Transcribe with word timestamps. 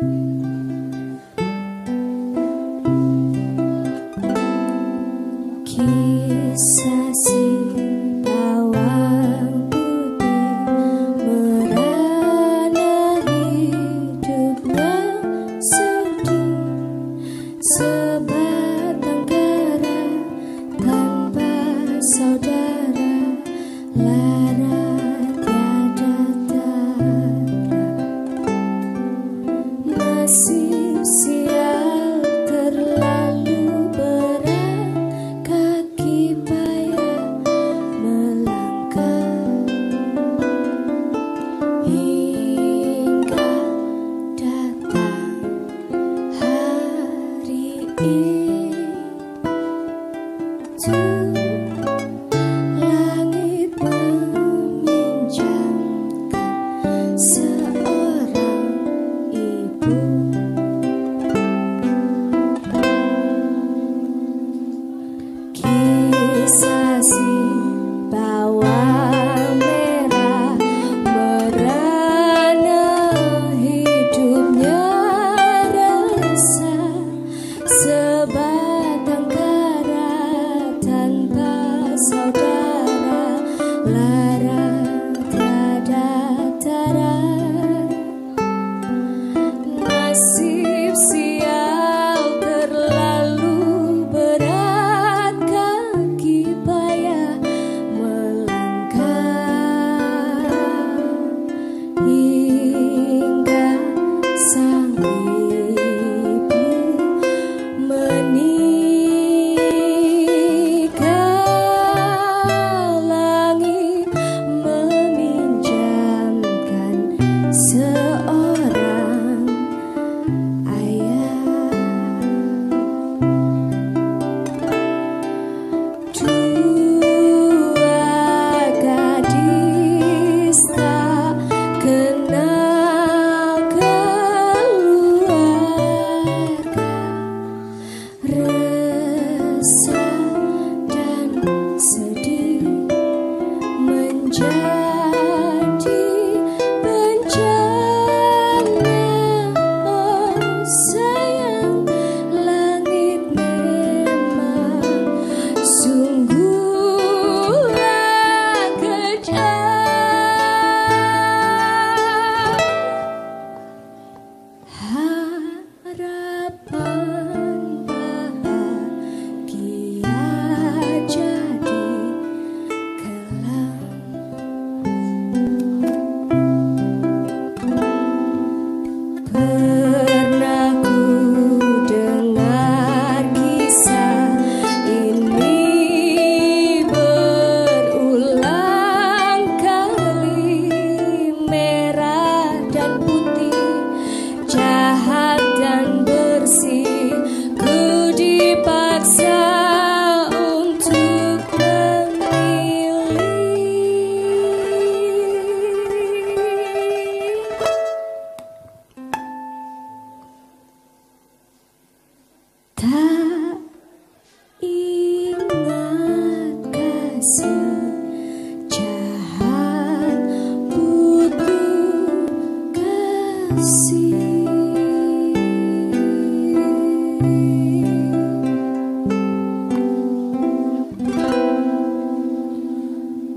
Kisah 0.00 0.39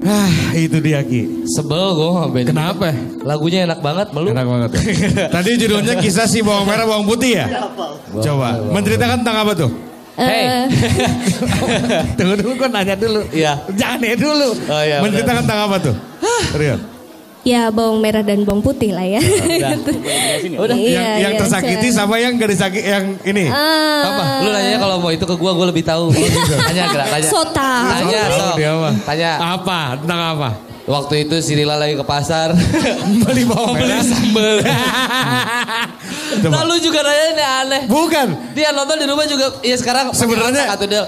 Ah, 0.03 0.51
itu 0.51 0.77
dia 0.83 0.99
Ki. 0.99 1.47
Sebel 1.47 1.95
gue 1.95 2.09
sama 2.11 2.27
band. 2.27 2.47
Kenapa? 2.51 2.91
Lagunya 3.23 3.63
enak 3.63 3.79
banget, 3.79 4.07
melu. 4.11 4.35
Enak 4.35 4.45
banget. 4.45 4.69
ya. 4.75 4.81
Tadi 5.39 5.49
judulnya 5.55 5.95
kisah 5.95 6.27
si 6.27 6.43
bawang 6.43 6.67
merah 6.67 6.83
bawang 6.83 7.07
putih 7.07 7.39
ya? 7.39 7.45
Coba, 8.11 8.59
menceritakan 8.75 9.23
tentang 9.23 9.37
apa 9.47 9.51
tuh? 9.55 9.71
Hey. 10.13 10.69
Tunggu 12.19 12.35
dulu, 12.37 12.53
kok 12.59 12.69
nanya 12.69 12.93
dulu. 12.93 13.25
Iya. 13.33 13.65
Jangan 13.73 13.99
ya 14.03 14.15
dulu. 14.19 14.49
Oh, 14.69 14.81
iya, 14.85 14.97
menceritakan 15.01 15.41
tentang 15.47 15.61
apa 15.71 15.75
tuh? 15.81 15.95
Rian. 16.53 16.79
Ya 17.43 17.67
bawang 17.67 17.99
merah 17.99 18.23
dan 18.23 18.47
bawang 18.47 18.63
putih 18.63 18.95
lah 18.95 19.03
ya. 19.03 19.19
Udah. 19.19 20.75
Iya, 20.79 20.95
yang 20.95 21.07
yang 21.19 21.33
iya, 21.35 21.41
tersakiti 21.43 21.91
saya- 21.91 22.07
sama 22.07 22.15
yang 22.15 22.39
gak 22.39 22.49
disakiti 22.49 22.87
yang 22.87 23.05
ini. 23.21 23.51
Ah. 23.51 24.01
Apa? 24.01 24.23
Lu 24.41 24.49
nanya 24.49 24.79
kalau 24.79 24.95
mau 24.97 25.11
itu 25.11 25.23
ke 25.23 25.35
gua, 25.35 25.51
gua 25.51 25.67
lebih 25.67 25.83
tahu. 25.83 26.15
tanya, 26.67 26.83
gerak, 26.87 27.07
tanya. 27.11 27.27
So 27.27 27.43
tahu. 27.45 27.87
Tanya, 27.91 28.21
so. 28.31 28.47
Tanya. 29.03 29.31
Apa? 29.59 29.99
Tentang 29.99 30.21
apa? 30.33 30.49
Waktu 30.83 31.13
itu 31.21 31.35
si 31.39 31.51
Lila 31.53 31.75
lagi 31.75 31.95
ke 31.95 32.03
pasar. 32.03 32.55
Beli 33.23 33.43
bawang 33.43 33.75
Beli 33.75 33.91
merah. 33.91 34.03
sambel. 34.03 34.55
Lalu 36.43 36.75
juga 36.79 36.99
nanya 37.01 37.25
ini 37.29 37.43
aneh. 37.43 37.81
Bukan. 37.87 38.27
Dia 38.51 38.71
nonton 38.71 38.95
di 38.95 39.05
rumah 39.05 39.23
juga. 39.23 39.59
Iya 39.59 39.75
sekarang. 39.75 40.11
Sebenarnya- 40.11 40.67
Satu 40.69 40.87
dia. 40.87 41.03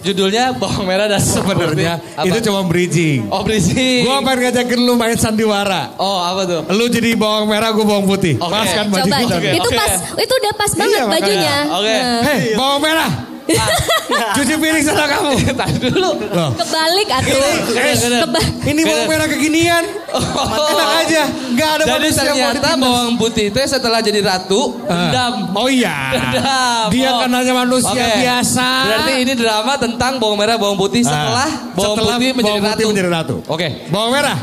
Judulnya 0.00 0.56
bawang 0.56 0.84
merah 0.84 1.06
dan 1.06 1.20
Sebenarnya 1.20 2.00
Apa? 2.14 2.24
itu 2.24 2.38
cuma 2.42 2.64
bridging. 2.64 3.28
Oh 3.28 3.44
berisik. 3.44 4.02
Gua 4.02 4.20
pengen 4.20 4.48
ngajakin 4.48 4.78
lu 4.78 4.92
main 4.94 5.14
sandiwara. 5.14 5.92
Oh 5.96 6.18
apa 6.18 6.42
tuh? 6.44 6.60
Lu 6.72 6.88
jadi 6.88 7.12
bawang 7.14 7.46
merah, 7.46 7.70
gue 7.70 7.84
bawang 7.84 8.04
putih. 8.04 8.34
Oke. 8.36 8.48
Pas 8.48 8.68
kan 8.70 8.86
baju 8.86 9.04
Coba 9.04 9.16
kita. 9.20 9.52
itu 9.52 9.60
Oke. 9.62 9.76
pas 9.76 9.92
itu 10.16 10.32
udah 10.34 10.52
pas 10.54 10.70
banget 10.72 10.90
Iya, 10.90 11.02
bajunya. 11.06 11.56
Oke. 11.70 11.94
Nah. 11.94 12.20
Hei, 12.22 12.40
bawang 12.54 12.80
merah. 12.80 13.10
Cuci 14.36 14.54
piring 14.54 14.82
sana 14.82 15.04
kamu. 15.06 15.32
Tadi 15.60 15.78
dulu. 15.86 16.10
Loh. 16.20 16.50
Kebalik 16.52 17.08
atuh. 17.08 17.40
Eh, 17.72 17.94
Keba- 17.96 18.48
Ini 18.62 18.80
bawang 18.82 19.06
merah 19.06 19.26
kekinian. 19.26 19.84
Enak 20.10 20.90
aja. 21.00 21.22
Gak 21.52 21.70
ada 21.72 21.84
Jadi 21.88 22.08
ternyata 22.12 22.68
bawang 22.74 23.14
putih 23.16 23.48
teh 23.48 23.64
setelah 23.64 23.98
jadi 23.98 24.20
ratu, 24.20 24.76
Ah. 24.84 25.08
dendam. 25.08 25.34
Oh 25.52 25.66
iya. 25.66 26.12
Dendam. 26.12 26.86
Dia 26.90 27.08
Oh. 27.08 27.18
kan 27.20 27.30
hanya 27.32 27.54
manusia 27.56 27.90
Oke. 27.92 28.10
biasa. 28.18 28.68
Berarti 28.84 29.12
ini 29.20 29.32
drama 29.34 29.72
tentang 29.76 30.12
bawang 30.16 30.36
merah, 30.36 30.56
bawang 30.56 30.76
putih 30.76 31.00
Ah. 31.00 31.08
setelah 31.08 31.48
bawang 31.72 31.96
Setelah 31.96 32.16
putih 32.16 32.30
menjadi 32.32 32.50
bawang 32.52 32.62
putih 32.62 32.76
ratu. 32.76 32.90
menjadi 32.90 33.10
ratu. 33.10 33.36
Oke. 33.46 33.68
Bawang 33.88 34.10
merah. 34.12 34.38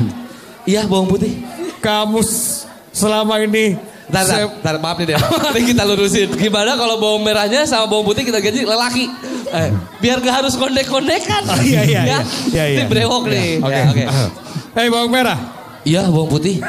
Iya 0.64 0.82
bawang 0.84 1.08
putih. 1.08 1.32
Kamu 1.78 2.20
selama 2.90 3.38
ini 3.40 3.78
Ntar, 4.08 4.24
ntar, 4.24 4.40
saya- 4.40 4.48
ntar, 4.64 4.76
maaf 4.80 4.96
nih 4.98 5.08
deh. 5.12 5.18
Ini 5.52 5.62
kita 5.68 5.84
lurusin. 5.84 6.30
Gimana 6.32 6.80
kalau 6.80 6.96
bawang 6.96 7.28
merahnya 7.28 7.68
sama 7.68 7.92
bawang 7.92 8.08
putih 8.08 8.24
kita 8.24 8.40
ganti 8.40 8.64
lelaki? 8.64 9.12
Eh, 9.48 9.70
biar 10.00 10.24
gak 10.24 10.36
harus 10.44 10.56
kondek-kondekan. 10.56 11.44
Oh, 11.48 11.60
iya, 11.60 11.84
iya, 11.84 12.02
iya. 12.08 12.20
Iya, 12.48 12.64
iya. 12.72 12.78
Ini 12.80 12.84
brewok 12.88 13.24
nih. 13.28 13.60
Oke. 13.60 13.76
Ya, 13.76 13.86
Oke. 13.92 14.04
Hei 14.80 14.88
bawang 14.88 15.12
merah. 15.12 15.36
Iya 15.84 16.08
bawang 16.08 16.28
putih. 16.30 16.60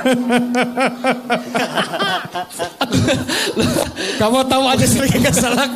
Kamu 4.19 4.47
tahu 4.47 4.65
aja 4.67 4.87
sering 4.87 5.23
keselak. 5.23 5.71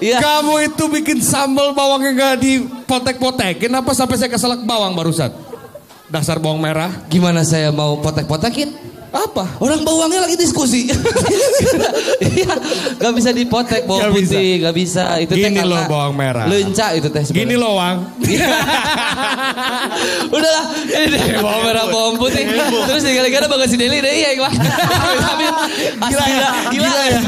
Iya. 0.00 0.18
Kamu 0.20 0.54
itu 0.62 0.84
bikin 0.88 1.20
sambal 1.20 1.72
bawangnya 1.72 2.10
nggak 2.12 2.36
dipotek-potekin 2.40 3.72
apa 3.72 3.92
sampai 3.92 4.16
saya 4.16 4.28
keselak 4.28 4.64
bawang 4.64 4.92
barusan? 4.92 5.32
Dasar 6.08 6.36
bawang 6.36 6.60
merah. 6.60 6.92
Gimana 7.08 7.40
saya 7.40 7.68
mau 7.68 7.96
potek-potekin? 8.00 8.72
Apa? 9.12 9.44
Orang 9.60 9.84
bawangnya 9.84 10.24
lagi 10.24 10.40
diskusi. 10.40 10.88
Iya, 12.22 12.54
gak 12.96 13.12
bisa 13.12 13.28
dipotek 13.34 13.84
bawang 13.84 14.08
Gak 14.08 14.14
bisa. 14.16 14.38
putih, 14.38 14.50
gak 14.64 14.72
bisa. 14.74 15.04
Itu 15.20 15.34
teh 15.36 15.42
Gini 15.42 15.60
karena 15.60 15.68
loh 15.68 15.82
bawang 15.84 16.14
merah. 16.16 16.46
Lenca 16.48 16.96
itu 16.96 17.12
teh 17.12 17.20
sebenarnya. 17.28 17.44
Gini 17.44 17.54
loh 17.60 17.72
Wang. 17.76 17.96
Udahlah, 20.32 20.64
ini 20.86 21.06
deh 21.12 21.22
bawang 21.44 21.62
merah, 21.66 21.84
bawang 21.92 22.16
putih. 22.16 22.46
Terus 22.88 23.02
tinggal-tinggal 23.04 23.50
bagas 23.52 23.68
si 23.68 23.76
Deli 23.76 24.00
deh, 24.00 24.14
iya. 24.16 24.30
Tapi 24.38 25.44
Gila 26.08 26.24
ya, 26.24 26.48
gila 26.72 27.02
ya. 27.04 27.20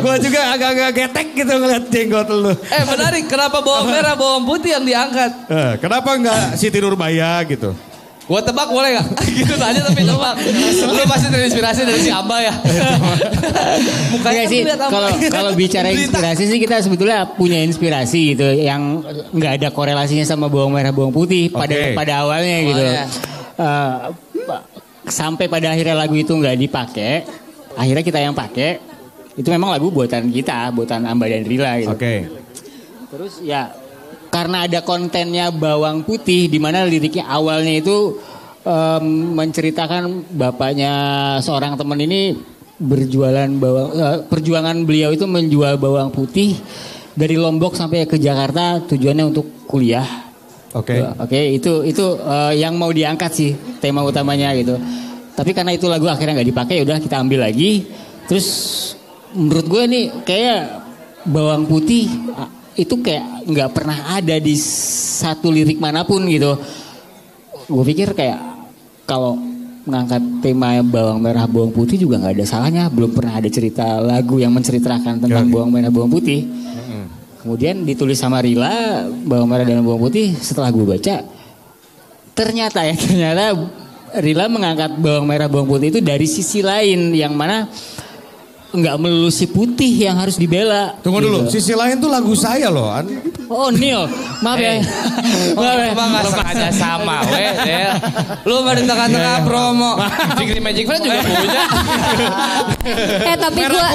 Gue 0.00 0.16
juga 0.24 0.40
agak-agak 0.56 0.90
getek 0.94 1.28
gitu 1.36 1.52
ngeliat 1.52 1.84
jenggot 1.92 2.28
lu. 2.32 2.52
Eh 2.54 2.84
menarik, 2.88 3.28
kenapa 3.28 3.60
bawang 3.60 3.92
merah, 3.92 4.14
bawang 4.16 4.48
putih 4.48 4.72
yang 4.78 4.84
diangkat? 4.88 5.30
Eh, 5.52 5.72
kenapa 5.82 6.16
nggak 6.16 6.56
Siti 6.56 6.80
Nurbaya 6.80 7.44
gitu? 7.44 7.76
Gua 8.30 8.38
tebak 8.38 8.70
boleh 8.70 8.94
gak? 8.94 9.06
gitu 9.42 9.54
aja 9.58 9.80
tapi 9.82 10.06
tebak. 10.06 10.34
Lu 10.86 11.02
pasti 11.02 11.26
terinspirasi 11.34 11.80
dari 11.82 11.98
si 11.98 12.14
Amba 12.14 12.38
ya. 12.38 12.54
Mukanya 14.14 14.46
kan 14.46 14.52
sih, 14.54 14.60
lihat 14.62 14.78
Amba. 14.78 14.94
kalau 14.94 15.10
kalau 15.26 15.50
bicara 15.58 15.90
inspirasi 15.90 16.46
sih 16.46 16.58
kita 16.62 16.78
sebetulnya 16.78 17.26
punya 17.26 17.58
inspirasi 17.66 18.38
gitu 18.38 18.46
yang 18.54 19.02
nggak 19.34 19.58
ada 19.58 19.68
korelasinya 19.74 20.22
sama 20.22 20.46
bawang 20.46 20.70
merah 20.70 20.94
bawang 20.94 21.10
putih 21.10 21.50
pada 21.50 21.74
pada 21.90 22.22
awalnya 22.22 22.58
gitu. 22.70 22.84
Awalnya. 22.86 23.06
Eh, 23.58 23.94
sampai 25.10 25.50
pada 25.50 25.74
akhirnya 25.74 25.98
lagu 25.98 26.14
itu 26.14 26.30
nggak 26.30 26.54
dipakai, 26.54 27.26
akhirnya 27.74 28.04
kita 28.06 28.22
yang 28.22 28.34
pakai. 28.38 28.78
Itu 29.34 29.50
memang 29.50 29.74
lagu 29.74 29.90
buatan 29.90 30.30
kita, 30.30 30.70
buatan 30.70 31.02
Amba 31.02 31.26
dan 31.26 31.42
Rila 31.42 31.82
gitu. 31.82 31.98
Oke. 31.98 32.30
Terus 33.10 33.42
ya 33.42 33.74
karena 34.30 34.64
ada 34.64 34.80
kontennya 34.86 35.50
bawang 35.50 36.06
putih 36.06 36.46
di 36.46 36.62
mana 36.62 36.86
liriknya 36.86 37.26
awalnya 37.26 37.74
itu 37.82 38.16
em, 38.62 39.34
menceritakan 39.34 40.30
bapaknya 40.30 40.92
seorang 41.42 41.74
teman 41.74 41.98
ini 41.98 42.38
berjualan 42.80 43.50
bawang 43.60 43.90
eh, 43.92 44.18
perjuangan 44.24 44.76
beliau 44.88 45.12
itu 45.12 45.28
menjual 45.28 45.76
bawang 45.76 46.08
putih 46.14 46.56
dari 47.12 47.36
Lombok 47.36 47.76
sampai 47.76 48.08
ke 48.08 48.16
Jakarta 48.16 48.80
tujuannya 48.86 49.24
untuk 49.28 49.68
kuliah. 49.68 50.06
Oke. 50.72 51.02
Oke, 51.18 51.58
itu 51.58 51.82
itu 51.84 52.06
eh, 52.16 52.62
yang 52.62 52.78
mau 52.78 52.88
diangkat 52.88 53.30
sih 53.34 53.50
tema 53.82 54.00
utamanya 54.06 54.54
gitu. 54.56 54.78
Tapi 55.34 55.50
karena 55.52 55.74
itu 55.74 55.90
lagu 55.90 56.06
akhirnya 56.06 56.40
nggak 56.40 56.50
dipakai, 56.52 56.74
ya 56.80 56.82
udah 56.86 56.98
kita 57.02 57.16
ambil 57.20 57.44
lagi. 57.44 57.84
Terus 58.30 58.48
menurut 59.34 59.66
gue 59.66 59.82
nih 59.90 60.04
kayak 60.22 60.60
bawang 61.26 61.68
putih 61.68 62.08
itu 62.74 62.94
kayak 63.02 63.46
nggak 63.46 63.70
pernah 63.74 63.98
ada 64.14 64.36
di 64.38 64.54
satu 64.54 65.50
lirik 65.50 65.78
mana 65.78 66.06
pun 66.06 66.22
gitu. 66.26 66.54
Gue 67.66 67.84
pikir 67.86 68.14
kayak 68.14 68.38
kalau 69.06 69.38
mengangkat 69.86 70.22
tema 70.44 70.76
bawang 70.84 71.18
merah 71.18 71.48
bawang 71.48 71.72
putih 71.74 71.98
juga 71.98 72.20
nggak 72.20 72.34
ada 72.40 72.46
salahnya. 72.46 72.84
Belum 72.90 73.10
pernah 73.10 73.38
ada 73.38 73.48
cerita 73.50 73.98
lagu 73.98 74.38
yang 74.38 74.54
menceritakan 74.54 75.22
tentang 75.24 75.46
Ya. 75.46 75.50
bawang 75.50 75.70
merah 75.70 75.90
bawang 75.90 76.10
putih. 76.10 76.46
Kemudian 77.40 77.88
ditulis 77.88 78.20
sama 78.20 78.44
Rila 78.44 79.08
bawang 79.24 79.48
merah 79.48 79.64
dan 79.64 79.80
bawang 79.80 80.12
putih. 80.12 80.36
Setelah 80.36 80.68
gue 80.68 80.84
baca, 80.84 81.24
ternyata 82.36 82.84
ya 82.84 82.94
ternyata 83.08 83.56
Rila 84.20 84.50
mengangkat 84.50 84.98
bawang 84.98 85.24
merah 85.24 85.46
bawang 85.46 85.70
putih 85.70 85.88
itu 85.94 86.00
dari 86.02 86.26
sisi 86.26 86.60
lain 86.60 87.14
yang 87.14 87.32
mana 87.32 87.70
nggak 88.70 88.96
melulu 88.96 89.28
si 89.28 89.46
putih 89.46 89.90
yang 89.90 90.16
harus 90.16 90.38
dibela. 90.38 90.94
Tunggu 91.02 91.18
dulu, 91.20 91.38
Gitu. 91.46 91.58
sisi 91.58 91.72
lain 91.74 91.98
tuh 91.98 92.06
lagu 92.06 92.32
saya 92.32 92.70
loh. 92.70 92.86
An. 92.86 93.06
Oh 93.50 93.66
Neil, 93.68 94.06
maaf 94.40 94.56
ya. 94.56 94.78
maaf 95.58 95.76
ya. 95.76 95.90
Emang 95.90 96.08
gak 96.14 96.24
sengaja 96.30 96.68
sama, 96.70 97.16
weh. 97.34 97.50
Lu 98.46 98.62
di 98.62 98.84
tengah-tengah 98.86 99.36
promo. 99.42 99.98
Magic 100.38 100.54
di 100.54 100.62
Magic 100.62 100.84
Friend 100.86 101.02
juga 101.02 101.18
punya. 101.26 101.62
Eh 103.26 103.36
tapi 103.36 103.60
gue. 103.66 103.88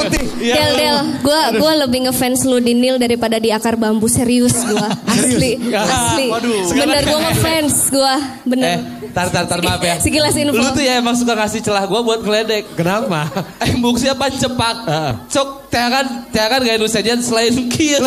Del 0.45 0.71
Del 0.75 0.97
gue 1.23 1.41
gue 1.57 1.73
lebih 1.87 1.99
ngefans 2.09 2.45
lu 2.45 2.59
di 2.59 2.75
Nil 2.75 2.99
daripada 2.99 3.39
di 3.39 3.49
akar 3.49 3.79
bambu 3.79 4.05
serius 4.05 4.53
gue 4.61 4.87
asli 5.09 5.57
asli 5.73 6.27
bener 6.75 7.01
gue 7.01 7.19
ngefans 7.23 7.75
gue 7.89 8.13
Eh, 8.15 8.21
bener 8.45 8.77
tar 9.11 9.27
tar 9.29 9.45
tar 9.45 9.59
maaf 9.61 9.81
ya. 9.83 9.95
Sekilas 9.99 10.33
info. 10.33 10.55
Lu 10.55 10.69
tuh 10.71 10.81
ya 10.81 10.97
emang 10.97 11.13
suka 11.13 11.35
ngasih 11.35 11.61
celah 11.61 11.83
gua 11.85 12.01
buat 12.01 12.23
ngeledek. 12.23 12.73
Kenapa? 12.79 13.27
Eh, 13.61 13.75
buk 13.77 13.99
siapa 13.99 14.31
cepak. 14.31 14.75
Heeh. 14.87 15.13
Cok, 15.29 15.49
teakan, 15.69 16.05
teakan 16.31 16.59
gak 16.63 16.77
nu 16.79 16.87
sajian 16.87 17.19
selain 17.21 17.53
kieu. 17.69 18.01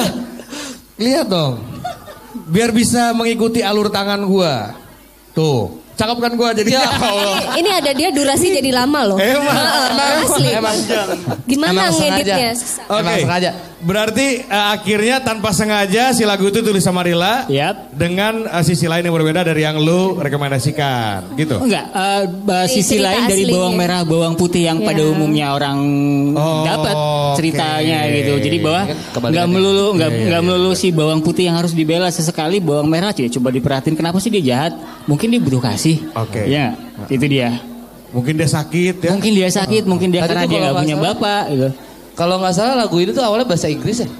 Lihat 0.98 1.28
dong. 1.30 1.62
Biar 2.48 2.72
bisa 2.72 3.12
mengikuti 3.12 3.60
alur 3.60 3.92
tangan 3.92 4.24
gua. 4.24 4.72
Tuh. 5.36 5.84
Cakep 5.98 6.18
kan 6.22 6.32
gua 6.38 6.54
jadi. 6.54 6.78
Ya 6.78 6.86
Allah. 7.10 7.58
ini, 7.58 7.66
ini 7.66 7.70
ada 7.74 7.90
dia 7.90 8.08
durasi 8.14 8.54
jadi 8.54 8.70
lama 8.70 9.02
loh 9.02 9.18
Emang. 9.18 9.50
Heeh, 9.50 10.22
asli 10.22 10.50
gimana 11.50 11.90
Emang 11.90 11.90
ngeditnya 11.90 12.50
Oke. 12.86 13.00
Emang 13.02 13.16
sengaja. 13.18 13.50
Berarti 13.78 14.42
eh, 14.42 14.66
akhirnya 14.74 15.22
tanpa 15.22 15.54
sengaja 15.54 16.10
si 16.10 16.26
lagu 16.26 16.50
itu 16.50 16.58
tulis 16.58 16.82
sama 16.82 17.06
Rila 17.06 17.46
Yap. 17.46 17.94
dengan 17.94 18.42
eh, 18.42 18.64
sisi 18.66 18.90
lain 18.90 19.06
yang 19.06 19.14
berbeda 19.14 19.46
dari 19.46 19.62
yang 19.62 19.78
lu 19.78 20.18
rekomendasikan, 20.18 21.38
gitu. 21.38 21.62
Enggak, 21.62 21.86
eh, 21.88 22.22
bah, 22.42 22.66
Di 22.66 22.74
sisi 22.74 22.98
cerita 22.98 23.06
lain 23.06 23.22
dari 23.30 23.44
bawang 23.46 23.74
merah, 23.78 24.02
bawang 24.02 24.34
putih 24.34 24.66
yang 24.66 24.82
pada 24.82 24.98
Ya. 24.98 25.06
umumnya 25.06 25.46
orang 25.54 25.78
Oh, 26.34 26.66
dapat 26.66 26.94
ceritanya 27.38 28.10
gitu. 28.10 28.32
Jadi 28.42 28.56
bahwa 28.58 28.82
Kan 28.90 28.98
nggak 29.30 29.46
melulu 29.46 29.86
nggak 29.94 30.10
Iya, 30.10 30.18
iya, 30.18 30.26
nggak 30.26 30.42
iya. 30.42 30.48
melulu 30.50 30.70
si 30.74 30.88
bawang 30.90 31.20
putih 31.22 31.46
yang 31.46 31.56
harus 31.56 31.70
dibela 31.70 32.10
sesekali 32.10 32.58
bawang 32.58 32.90
merah 32.90 33.14
aja 33.14 33.22
coba 33.30 33.54
diperhatiin 33.54 33.94
kenapa 33.94 34.18
sih 34.18 34.34
dia 34.34 34.42
jahat? 34.42 34.72
Mungkin 35.06 35.30
dia 35.30 35.38
butuh 35.38 35.62
kasih. 35.62 36.02
Oke. 36.18 36.50
Ya, 36.50 36.74
itu 37.06 37.26
dia. 37.30 37.62
Mungkin 38.10 38.34
dia 38.34 38.48
sakit 38.48 39.06
ya. 39.06 39.10
Mungkin 39.14 39.32
dia 39.36 39.48
sakit, 39.48 39.82
mungkin 39.86 40.08
dia 40.10 40.26
Tadi 40.26 40.30
karena 40.34 40.44
dia 40.48 40.58
nggak 40.66 40.76
punya 40.82 40.96
bapak 40.98 41.42
gitu. 41.54 41.68
Kalau 42.18 42.34
nggak 42.36 42.50
salah 42.52 42.74
lagu 42.76 42.98
ini 42.98 43.10
tuh 43.10 43.22
awalnya 43.22 43.46
bahasa 43.46 43.70
Inggris 43.70 44.02
ya? 44.02 44.10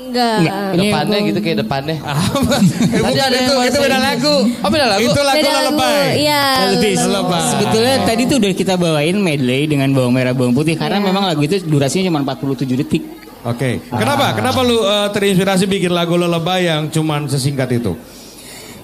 enggak 0.00 0.36
Enggak. 0.40 0.68
Ini 0.70 0.80
Depannya 0.82 1.16
aku- 1.16 1.28
gitu 1.28 1.40
kayak 1.40 1.58
depannya. 1.60 1.96
Eh, 1.96 3.00
Tadi 3.04 3.20
ada 3.20 3.36
itu, 3.38 3.52
itu 3.62 3.78
beda 3.78 3.98
lagu. 3.98 4.34
Oh 4.58 4.68
beda 4.68 4.86
lagu? 4.88 5.06
Itu 5.06 5.20
lagu 5.22 5.46
lebay. 5.70 6.08
iya 6.18 6.42
Lebih. 6.68 6.92
Lebay. 7.00 7.42
Sebetulnya 7.48 7.94
tadi 8.02 8.22
tuh 8.24 8.36
udah 8.36 8.52
kita 8.52 8.74
bawain 8.74 9.16
medley 9.16 9.64
dengan 9.64 9.88
bawang 9.90 10.10
merah 10.10 10.32
bawang 10.32 10.52
putih 10.52 10.74
karena 10.74 10.98
Iya. 10.98 11.06
memang 11.06 11.24
lagu 11.24 11.40
itu 11.40 11.62
durasinya 11.62 12.08
cuma 12.08 12.20
47 12.26 12.76
detik. 12.76 13.02
Oke. 13.40 13.80
Kenapa? 13.86 14.34
Kenapa 14.34 14.60
lu 14.60 14.76
eh, 14.78 15.08
terinspirasi 15.08 15.64
bikin 15.66 15.90
lagu 15.90 16.12
lebay 16.14 16.66
yang 16.66 16.88
cuman 16.88 17.24
sesingkat 17.26 17.72
itu? 17.74 17.96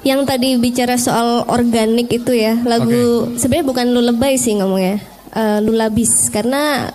yang 0.02 0.22
tadi 0.22 0.54
bicara 0.54 0.94
soal 0.94 1.42
organik 1.46 2.06
itu 2.08 2.30
ya 2.30 2.54
lagu 2.62 3.26
sebenarnya 3.34 3.66
bukan 3.66 3.86
lulebay 3.90 4.38
sih 4.38 4.54
ngomongnya 4.54 5.02
Eh, 5.28 5.58
lulabis 5.60 6.30
karena 6.30 6.88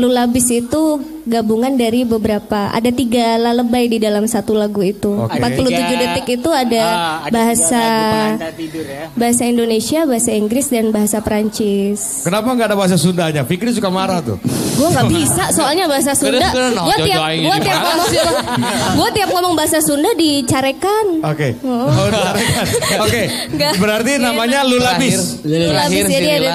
lulabis 0.00 0.48
itu 0.50 0.82
gabungan 1.22 1.70
dari 1.72 2.02
beberapa 2.02 2.68
ada 2.68 2.88
tiga 2.90 3.36
lalebay 3.38 3.86
di 3.86 3.98
dalam 3.98 4.24
satu 4.24 4.52
lagu 4.52 4.80
itu 4.80 5.12
Oke. 5.14 5.36
47 5.36 5.68
Tiga- 5.68 6.00
detik 6.00 6.26
itu 6.34 6.50
ada 6.50 6.80
Ah, 6.82 7.16
ada 7.20 7.30
bahasa 7.30 7.82
tidur 8.50 8.82
ya. 8.82 9.12
bahasa 9.12 9.42
Indonesia 9.44 10.00
bahasa 10.02 10.30
Inggris 10.32 10.66
dan 10.66 10.88
bahasa 10.88 11.20
Perancis 11.20 12.24
Kenapa 12.24 12.48
nggak 12.48 12.66
ada 12.66 12.74
bahasa 12.74 12.96
Sundanya? 12.96 13.44
Fikri 13.44 13.70
suka 13.70 13.88
marah 13.88 14.18
tuh. 14.20 14.40
gue 14.40 14.88
nggak 14.88 15.08
bisa 15.08 15.44
soalnya 15.52 15.84
bahasa 15.84 16.16
Sunda 16.16 16.48
Keren, 16.48 16.72
gue 16.72 16.96
tiap 17.04 17.20
gue 17.28 17.56
tiap 17.60 17.78
ngomong 17.84 18.08
gue 18.96 19.08
tiap 19.12 19.28
ngomong 19.30 19.54
bahasa 19.54 19.78
Sunda 19.78 20.10
dicarekan 20.14 21.04
Oke. 21.22 21.52
Oh, 21.60 21.92
disarankan. 22.30 22.66
Oke. 23.02 23.22
Nggak. 23.50 23.72
Berarti 23.76 24.12
namanya 24.16 24.60
Lulabis. 24.62 25.42
Lulabis, 25.42 26.04
si 26.06 26.12
jadi 26.12 26.28
ada 26.38 26.50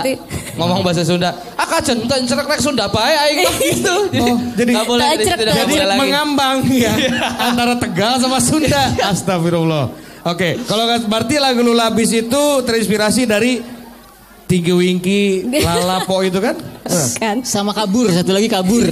ngomong 0.56 0.80
bahasa 0.82 1.04
Sunda. 1.04 1.36
Aja 1.76 1.92
entar 1.92 2.18
cerek 2.20 2.48
rek 2.48 2.60
Sunda 2.60 2.88
bae 2.88 3.12
aing 3.14 3.40
mah 3.46 3.56
gitu. 3.58 3.96
Oh, 4.24 4.36
jadi- 4.54 4.74
nggak 4.74 4.86
boleh 4.86 5.02
Tak 5.02 5.12
jadi 5.14 5.26
tidak 5.36 5.54
Jadi 5.56 5.72
boleh 5.72 5.86
lagi. 5.86 6.00
mengambang 6.00 6.58
ya 6.68 6.94
antara 7.48 7.74
Tegal 7.76 8.14
sama 8.18 8.40
Sunda. 8.40 8.84
Astagfirullah. 9.04 9.86
Oke, 10.26 10.58
kalau 10.64 10.84
nggak- 10.86 11.06
berarti 11.06 11.36
lagu 11.36 11.62
Lulabis 11.62 12.10
itu 12.12 12.44
terinspirasi 12.62 13.24
dari 13.24 13.62
Tinggi 14.46 14.70
Wingki, 14.72 15.22
Lalapo 15.66 16.22
itu 16.22 16.38
kan? 16.38 16.54
kan 17.18 17.42
Sama 17.42 17.74
kabur, 17.74 18.06
satu 18.08 18.30
lagi 18.30 18.46
kabur. 18.46 18.86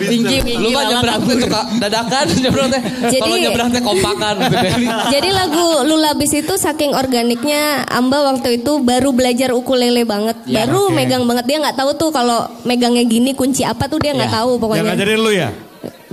tinggi, 0.00 0.40
tinggi, 0.40 0.54
Lu 0.56 0.72
lala, 0.72 0.88
nyebrang 0.90 1.20
suka 1.36 1.60
dadakan 1.76 2.26
nyebrang 2.42 2.68
teh. 2.70 2.80
Jadi- 3.06 3.20
Kalau 3.20 3.36
nyebrang 3.36 3.68
teh 3.70 3.82
kompakan. 3.82 4.34
Jadi 5.14 5.28
lagu 5.30 5.66
Lulabis 5.84 6.32
itu 6.32 6.54
saking 6.56 6.96
organiknya 6.96 7.84
Amba 7.86 8.24
waktu 8.26 8.56
itu 8.56 8.80
baru 8.80 9.12
belajar 9.12 9.52
ukulele 9.52 10.02
banget, 10.02 10.36
Ya, 10.44 10.64
baru 10.64 10.88
megang 10.88 11.28
banget 11.28 11.44
dia 11.44 11.60
nggak 11.60 11.76
tahu 11.76 11.92
tuh 11.92 12.08
kalau 12.10 12.48
megangnya 12.62 13.04
gini 13.04 13.32
kunci 13.32 13.60
apa 13.60 13.84
tuh 13.84 14.00
dia 14.00 14.12
nggak 14.12 14.32
Ya. 14.32 14.36
tahu 14.38 14.50
Yang 14.50 14.60
pokoknya. 14.62 14.84
ngajarin 14.88 15.20
lu 15.20 15.30
ya? 15.30 15.50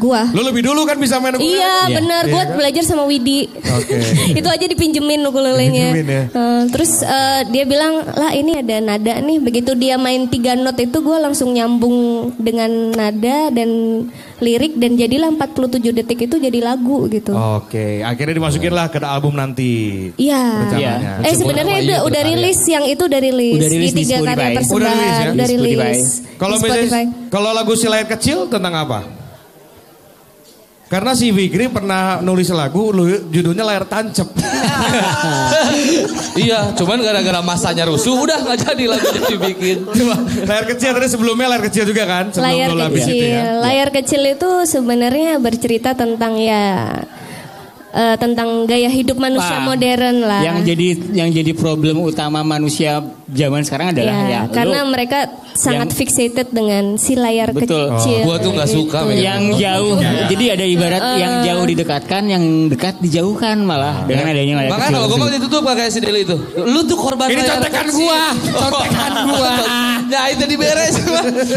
Gua. 0.03 0.27
Lu 0.35 0.43
lebih 0.43 0.67
dulu 0.67 0.83
kan 0.83 0.99
bisa 0.99 1.15
main 1.17 1.31
ukulele? 1.33 1.55
Iya 1.55 1.75
Iya. 1.87 1.95
benar, 1.95 2.23
Iya 2.23 2.33
gua 2.35 2.43
kan? 2.43 2.55
belajar 2.59 2.83
sama 2.83 3.03
Widi. 3.07 3.47
Oke. 3.55 3.95
itu 4.39 4.47
aja 4.47 4.65
dipinjemin 4.67 5.23
ukulelenya. 5.23 5.95
Dipinjemin 5.95 6.07
ya. 6.11 6.23
Eh, 6.27 6.61
terus 6.67 6.99
eh, 6.99 7.41
dia 7.47 7.63
bilang, 7.63 8.03
lah 8.03 8.35
ini 8.35 8.59
ada 8.59 8.83
nada 8.83 9.13
nih. 9.23 9.39
Begitu 9.39 9.71
dia 9.79 9.95
main 9.95 10.27
tiga 10.27 10.59
not 10.59 10.75
itu 10.75 10.99
gue 10.99 11.17
langsung 11.17 11.55
nyambung 11.55 11.95
dengan 12.35 12.67
nada 12.91 13.47
dan 13.49 13.69
lirik 14.43 14.75
dan 14.75 14.99
jadilah 14.99 15.31
47 15.31 15.95
detik 15.95 16.27
itu 16.27 16.35
jadi 16.35 16.59
lagu 16.59 17.07
gitu. 17.07 17.31
Oke, 17.31 18.03
akhirnya 18.03 18.35
dimasukin 18.35 18.75
lah 18.75 18.91
ke 18.91 18.99
album 18.99 19.39
nanti. 19.39 20.11
Iya. 20.19 20.43
Rencananya. 20.67 21.11
Eh 21.23 21.33
sebenarnya 21.33 21.75
Iya, 21.79 21.85
udah 21.87 21.99
udah 22.03 22.21
berkarya. 22.21 22.43
rilis 22.43 22.59
yang 22.67 22.83
itu 22.83 23.03
udah 23.07 23.19
rilis, 23.23 23.55
Udah 23.55 23.69
rilis 23.71 23.87
di 23.87 23.95
di 23.95 24.03
tiga 24.03 24.17
karya 24.19 24.47
persembahan 24.51 24.75
Udah 24.75 24.91
rilis 24.91 25.15
ya? 25.15 25.31
udah 25.31 25.47
rilis. 25.47 26.01
Kalau 26.35 26.55
kalau 27.31 27.49
lagu 27.55 27.71
si 27.79 27.87
layar 27.87 28.03
kecil 28.05 28.51
tentang 28.51 28.75
apa? 28.75 29.22
Karena 30.93 31.17
si 31.17 31.33
Fikri 31.33 31.73
pernah 31.73 32.21
nulis 32.21 32.53
lagu 32.53 32.93
judulnya 33.33 33.65
layar 33.65 33.89
tancep. 33.89 34.29
iya, 36.45 36.69
cuman 36.77 37.01
gara-gara 37.01 37.41
masanya 37.41 37.89
rusuh 37.89 38.13
udah 38.13 38.45
nggak 38.45 38.57
jadi 38.61 38.83
lagunya 38.85 39.21
dibikin. 39.25 39.89
Coba, 39.89 40.21
layar 40.45 40.65
kecil 40.69 40.93
tadi 40.93 41.09
sebelumnya 41.09 41.49
layar 41.49 41.65
kecil 41.65 41.89
juga 41.89 42.05
kan? 42.05 42.29
Sebelum 42.29 42.77
layar 42.77 42.93
kecil. 42.93 43.09
itu 43.09 43.25
ya. 43.25 43.41
Layar 43.57 43.89
kecil 43.89 44.21
itu 44.37 44.49
sebenarnya 44.69 45.41
bercerita 45.41 45.97
tentang 45.97 46.37
ya 46.37 47.01
eh, 47.93 48.15
tentang 48.17 48.65
gaya 48.65 48.89
hidup 48.89 49.15
manusia 49.15 49.53
Wah, 49.55 49.69
modern 49.69 50.17
lah. 50.19 50.41
Yang 50.41 50.57
jadi 50.67 50.87
yang 51.13 51.29
jadi 51.29 51.51
problem 51.53 52.01
utama 52.01 52.41
manusia 52.41 52.99
zaman 53.27 53.61
sekarang 53.61 53.93
adalah 53.93 54.13
Ya, 54.19 54.25
ya, 54.27 54.41
karena 54.47 54.81
lu 54.81 54.89
mereka 54.89 55.19
sangat 55.53 55.87
yang- 55.87 55.95
fixated 55.95 56.49
dengan 56.49 56.97
si 56.97 57.13
layar 57.13 57.53
Betul. 57.53 57.93
kecil. 57.93 58.25
Gua 58.25 58.37
tuh 58.37 58.51
nggak 58.51 58.65
suka 58.67 58.99
Gitu. 59.05 59.21
yang 59.21 59.41
jauh 59.53 59.95
jadi 60.27 60.45
ada 60.51 60.65
ibarat 60.65 61.01
Eh. 61.03 61.17
yang 61.19 61.33
jauh 61.43 61.63
didekatkan 61.63 62.21
yang 62.25 62.43
dekat 62.67 62.97
dijauhkan 62.99 63.61
malah 63.61 64.01
dengan 64.03 64.25
adanya 64.27 64.53
layar 64.59 64.69
Makanya 64.71 64.81
kecil 64.83 64.93
kalau 64.95 65.07
tersebut. 65.07 65.21
mau 65.21 65.29
ditutup 65.31 65.61
kayak 65.63 65.91
si 65.91 65.99
Deli 65.99 66.21
itu. 66.23 66.37
Lu 66.59 66.79
tuh 66.83 66.97
korban 66.97 67.27
Ini 67.27 67.37
layar 67.37 67.49
contekan 67.55 67.85
kecil. 67.85 67.97
gua, 68.01 68.21
contekan 68.51 69.11
gua. 69.29 69.53
Nah 70.03 70.25
itu 70.27 70.43
diberes. 70.43 70.93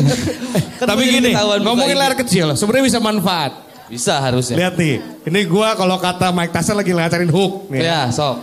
Kan 0.79 0.87
Tapi 0.87 1.03
gua 1.03 1.13
gini, 1.17 1.31
ngomongin 1.63 1.97
layar 1.97 2.15
kecil 2.15 2.53
sebenarnya 2.53 2.85
bisa 2.87 3.01
manfaat. 3.01 3.66
Bisa 3.87 4.19
harusnya. 4.19 4.57
Lihat 4.59 4.75
nih, 4.75 4.99
ini 5.31 5.41
gua 5.47 5.79
kalau 5.79 5.97
kata 6.03 6.35
Mike 6.35 6.51
Tyson 6.51 6.75
lagi 6.75 6.91
ngacarin 6.91 7.31
hook 7.31 7.71
nih. 7.71 7.87
Ya, 7.87 8.11
sok. 8.11 8.43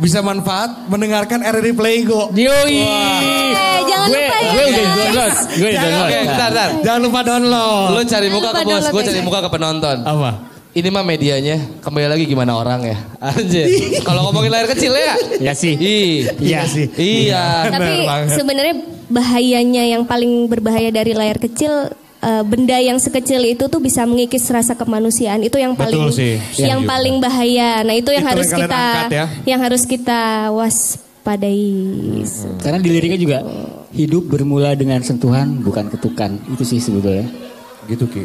Bisa 0.00 0.24
manfaat 0.24 0.88
mendengarkan 0.88 1.44
RRI 1.44 1.72
Playgo. 1.76 2.32
Yoi. 2.32 2.80
Eh, 2.80 3.78
jangan 3.84 4.08
gue, 4.08 4.24
lupa 4.24 4.36
ya. 4.40 4.48
gue 4.48 4.64
udah 4.64 4.84
download, 4.88 5.34
gue 5.52 5.68
udah 5.68 5.82
download. 5.84 6.08
Oke, 6.08 6.16
bentar, 6.24 6.48
bentar. 6.48 6.70
Jangan 6.80 7.00
lupa 7.04 7.20
download. 7.20 7.88
Lu 7.92 8.00
cari 8.08 8.28
muka 8.32 8.48
ke 8.56 8.62
bos, 8.64 8.84
gue 8.88 9.02
ya, 9.04 9.06
cari 9.12 9.20
muka 9.20 9.38
ke 9.44 9.48
penonton. 9.52 9.96
Apa? 10.00 10.30
Ini 10.72 10.88
mah 10.88 11.04
medianya, 11.04 11.56
kembali 11.84 12.08
lagi 12.08 12.24
gimana 12.24 12.56
orang 12.56 12.80
ya. 12.88 12.96
Anjir. 13.20 13.68
Kalau 14.08 14.24
ngomongin 14.32 14.48
layar 14.48 14.72
kecil 14.72 14.96
ya. 14.96 15.12
Ya 15.36 15.52
sih. 15.52 15.76
Ih. 15.76 16.32
Iya 16.40 16.64
sih. 16.64 16.88
Iya. 16.96 17.68
Tapi 17.68 17.92
sebenarnya 18.32 18.74
bahayanya 19.12 19.84
yang 19.84 20.08
paling 20.08 20.48
berbahaya 20.48 20.88
dari 20.88 21.12
layar 21.12 21.36
kecil 21.36 21.92
eh, 22.22 22.42
benda 22.46 22.78
yang 22.78 22.96
sekecil 22.96 23.42
itu 23.44 23.66
tuh 23.66 23.82
bisa 23.82 24.06
mengikis 24.06 24.46
rasa 24.48 24.72
kemanusiaan 24.72 25.42
itu 25.42 25.58
yang 25.58 25.74
paling 25.74 26.08
Betul 26.08 26.14
sih, 26.14 26.34
yang 26.56 26.86
setuju. 26.86 26.90
paling 26.90 27.14
bahaya. 27.18 27.82
Nah, 27.82 27.94
itu 27.94 28.10
yang 28.14 28.24
Itu 28.24 28.32
harus 28.32 28.48
yang 28.48 28.60
kita 28.64 28.78
angkat 28.78 29.10
ya. 29.10 29.26
yang 29.44 29.60
harus 29.60 29.82
kita 29.84 30.20
waspadai. 30.54 32.24
Karena 32.62 32.78
di 32.78 32.88
liriknya 32.90 33.20
juga 33.20 33.38
hidup 33.92 34.22
bermula 34.26 34.72
dengan 34.72 35.02
sentuhan 35.02 35.60
bukan 35.60 35.90
ketukan. 35.90 36.38
Itu 36.48 36.62
sih 36.64 36.78
sebetulnya. 36.78 37.26
Gitu 37.86 38.06
Ki. 38.08 38.24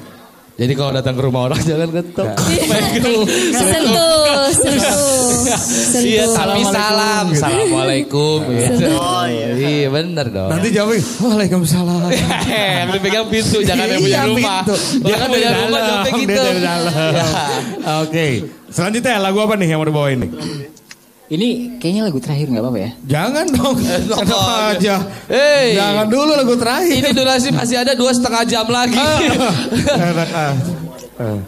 Jadi 0.57 0.73
kalau 0.73 0.89
datang 0.89 1.13
ke 1.13 1.21
rumah 1.21 1.41
orang 1.45 1.61
jangan 1.69 1.89
ketok. 1.93 2.33
sentuh, 2.33 3.21
sentuh, 3.53 4.49
sentuh. 4.49 6.01
Iya, 6.01 6.23
tapi 6.27 6.61
salam. 6.65 7.25
Assalamualaikum. 7.29 8.39
gitu. 8.49 8.89
Oh 8.89 9.23
iya. 9.29 9.47
Iya, 9.53 9.87
bener 9.87 10.25
dong. 10.27 10.49
Nanti 10.49 10.67
jawabin, 10.73 11.03
Waalaikumsalam. 11.21 12.09
Yang 12.81 12.89
dipegang 12.89 13.25
pintu, 13.29 13.57
jangan 13.61 13.85
yang 13.85 14.01
punya 14.01 14.17
Iya, 14.17 14.29
rumah. 14.29 14.61
Dia 14.97 15.15
kan 15.15 15.27
punya 15.29 15.47
dari 15.47 15.61
rumah 15.61 15.79
jawabnya 15.79 16.11
gitu. 16.17 16.41
dari 16.41 16.61
dalam. 16.61 16.93
Ya. 17.13 17.27
Oke. 18.01 18.25
Selanjutnya 18.67 19.13
lagu 19.21 19.37
apa 19.39 19.53
nih 19.55 19.67
yang 19.69 19.79
mau 19.79 19.87
dibawain 19.87 20.17
nih? 20.25 20.31
Ini 21.27 21.75
kayaknya 21.83 22.07
lagu 22.07 22.23
terakhir 22.23 22.47
nggak 22.47 22.63
apa-apa 22.63 22.79
ya? 22.79 22.91
Jangan 23.03 23.45
dong. 23.51 23.75
Kenapa 24.23 24.53
aja? 24.71 24.95
Hey. 25.27 25.75
Jangan 25.75 26.05
dulu 26.07 26.31
lagu 26.31 26.55
terakhir. 26.55 26.93
Ini 27.03 27.09
durasi 27.11 27.49
masih 27.51 27.83
ada 27.83 27.91
dua 27.99 28.15
setengah 28.15 28.47
jam 28.47 28.63
lagi. 28.71 28.95
Enak 30.07 30.29
ah. 30.31 30.53
Eh. 31.19 31.39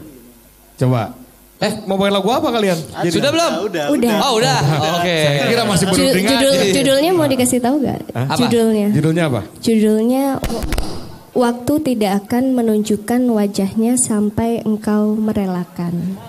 Coba. 0.75 1.15
Eh, 1.59 1.71
mau 1.87 1.95
bawain 1.99 2.15
lagu 2.15 2.27
apa 2.31 2.47
kalian? 2.51 2.75
Sudah 3.07 3.31
belum? 3.35 3.51
Udah, 3.67 3.85
Udah. 3.91 4.15
Oh 4.23 4.31
udah. 4.39 4.59
Oke. 4.99 5.17
Saya 5.27 5.47
kira 5.47 5.63
masih 5.63 5.85
Ju- 5.87 5.91
berunding 5.95 6.25
judul 6.27 6.53
aja. 6.55 6.71
judulnya 6.75 7.11
mau 7.15 7.27
dikasih 7.27 7.59
tahu 7.59 7.75
gak? 7.83 7.99
Apa? 8.15 8.35
Judulnya. 8.35 8.87
Judulnya 8.95 9.23
apa? 9.27 9.41
Judulnya 9.59 10.23
Waktu 11.39 11.73
tidak 11.85 12.25
akan 12.25 12.51
menunjukkan 12.51 13.21
wajahnya 13.31 13.95
sampai 13.95 14.59
engkau 14.65 15.15
merelakan. 15.15 16.19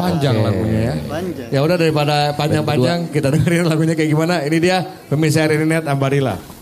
Panjang 0.00 0.36
lagunya 0.40 0.80
ya. 0.80 0.94
Panjang. 1.04 1.48
Ya 1.52 1.60
udah 1.60 1.76
daripada 1.76 2.16
panjang-panjang 2.34 2.98
kita 3.12 3.28
dengerin 3.32 3.68
lagunya 3.68 3.94
kayak 3.94 4.10
gimana. 4.10 4.40
Ini 4.44 4.56
dia 4.60 4.82
pemirsa 5.08 5.44
Net 5.48 5.84
Ambarila. 5.84 6.59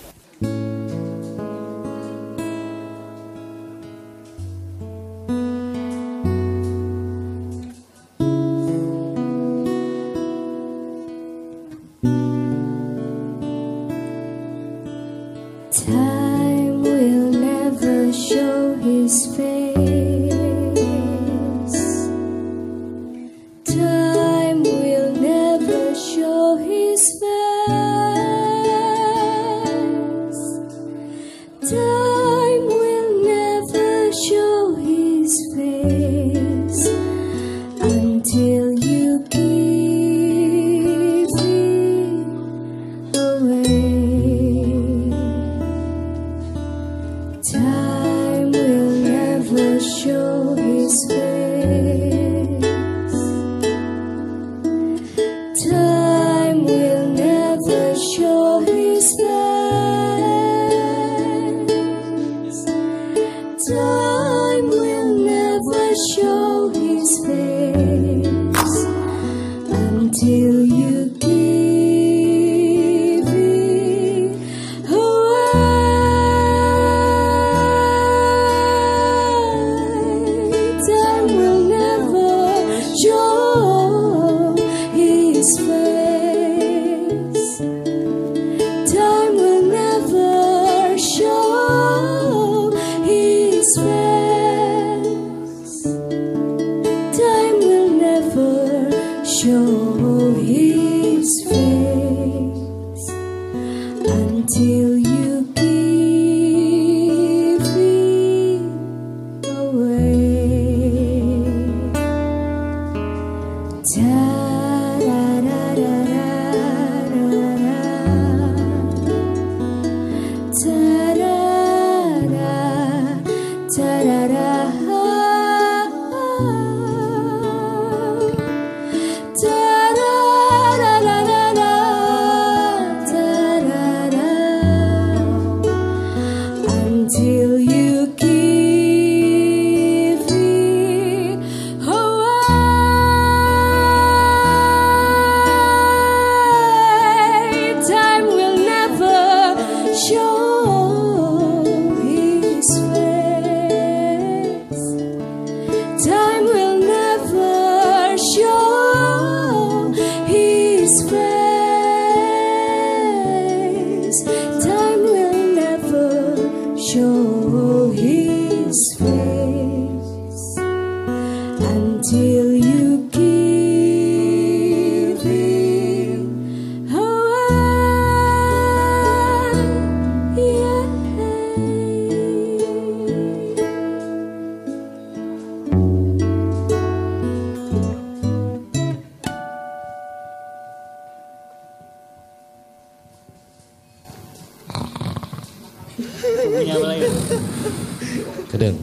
Kedeng. 198.48 198.76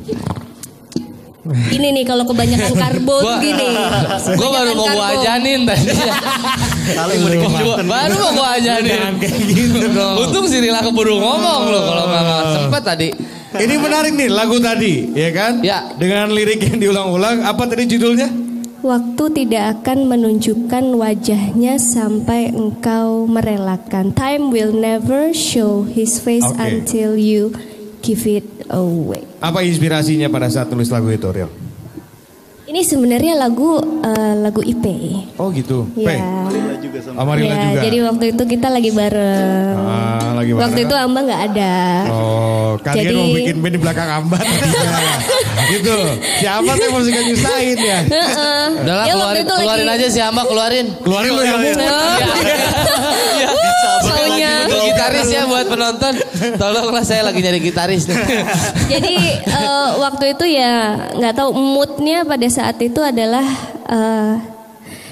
Ini 1.45 1.93
nih 1.93 2.03
kalau 2.09 2.25
kebanyakan 2.25 2.74
karbo 2.74 3.21
tuh 3.21 3.38
gini. 3.38 3.69
Gue 4.33 4.50
baru 4.50 4.71
mau 4.74 4.89
gue 4.89 5.05
ajanin 5.13 5.62
tadi. 5.62 5.93
baru 7.85 8.13
mau 8.17 8.31
gue 8.33 8.47
ajanin. 8.62 9.00
Kayak 9.21 9.39
gitu 9.53 9.88
dong. 9.93 10.15
Untung 10.25 10.45
si 10.50 10.57
Rila 10.57 10.81
keburu 10.81 11.21
ngomong 11.21 11.62
loh 11.69 11.81
kalau 11.85 12.03
nggak 12.09 12.21
nggak 12.25 12.45
sempet 12.57 12.81
tadi. 12.81 13.09
Ini 13.55 13.75
menarik 13.79 14.13
nih 14.19 14.27
lagu 14.27 14.59
tadi, 14.59 15.15
ya 15.15 15.29
kan? 15.31 15.63
Ya. 15.63 15.88
Dengan 15.95 16.27
lirik 16.27 16.59
yang 16.59 16.75
diulang-ulang, 16.75 17.39
apa 17.47 17.63
tadi 17.63 17.88
judulnya? 17.88 18.27
Waktu 18.83 19.24
tidak 19.31 19.79
akan 19.79 20.12
menunjukkan 20.12 20.83
wajahnya 21.00 21.79
sampai 21.79 22.51
engkau 22.51 23.24
merelakan. 23.25 24.12
Time 24.12 24.51
will 24.51 24.75
never 24.75 25.31
show 25.31 25.88
his 25.88 26.19
face 26.19 26.45
Oke. 26.45 26.59
until 26.59 27.15
you 27.15 27.55
give 28.05 28.21
it 28.31 28.45
away. 28.69 29.25
Apa 29.39 29.59
inspirasinya 29.62 30.29
pada 30.29 30.45
saat 30.47 30.69
nulis 30.69 30.88
lagu 30.88 31.09
itu, 31.09 31.25
Rio? 31.27 31.50
Ini 32.65 32.81
sebenarnya 32.81 33.33
lagu 33.35 33.77
eh, 33.77 34.35
lagu 34.35 34.57
IP. 34.59 34.85
Oh 35.37 35.50
gitu. 35.50 35.85
Ya. 35.96 36.18
Amarilla 37.13 37.53
Ya, 37.53 37.61
juga. 37.63 37.79
jadi 37.81 37.98
waktu 38.03 38.25
itu 38.33 38.44
kita 38.48 38.68
lagi 38.68 38.89
bareng. 38.89 39.75
Ah, 39.77 40.33
lagi 40.33 40.51
bareng. 40.51 40.63
Waktu 40.65 40.79
itu 40.81 40.96
Amba 40.96 41.20
nggak 41.22 41.41
ada. 41.51 41.74
Oh, 42.09 42.72
kalian 42.81 43.05
Jadi- 43.05 43.15
mau 43.15 43.29
bikin 43.31 43.55
band 43.61 43.74
di 43.74 43.79
belakang 43.79 44.09
Ambat 44.09 44.41
tadinya. 44.41 45.00
gitu. 45.75 45.98
Siapa 46.41 46.72
sih 46.74 46.87
mau 46.89 47.00
suka 47.00 47.22
nyusahin 47.22 47.77
ya? 47.77 48.00
Heeh. 48.01 48.65
Udahlah 48.81 49.05
Ya, 49.05 49.13
waktu 49.13 49.15
keluarin, 49.15 49.37
itu 49.37 49.53
lagi- 49.53 49.61
keluarin 49.61 49.89
aja 49.91 50.07
si 50.09 50.20
Amba 50.20 50.41
keluarin. 50.44 50.85
Keluarin 51.00 51.31
lo 51.31 51.41
yang 51.44 51.61
Iya. 54.36 54.53
Untuk 54.68 54.81
gitaris 54.92 55.27
ya 55.31 55.42
buat 55.48 55.66
penonton. 55.70 56.14
Tolonglah 56.60 57.03
saya 57.08 57.22
lagi 57.24 57.40
nyari 57.40 57.60
gitaris. 57.64 58.03
nih. 58.10 58.18
Jadi 58.92 59.16
eh, 59.48 59.90
waktu 60.01 60.25
itu 60.36 60.46
ya 60.50 60.74
nggak 61.16 61.34
tahu 61.40 61.50
moodnya 61.55 62.27
pada 62.27 62.48
saat 62.51 62.77
itu 62.84 63.00
adalah 63.00 63.46
eh, 63.88 64.34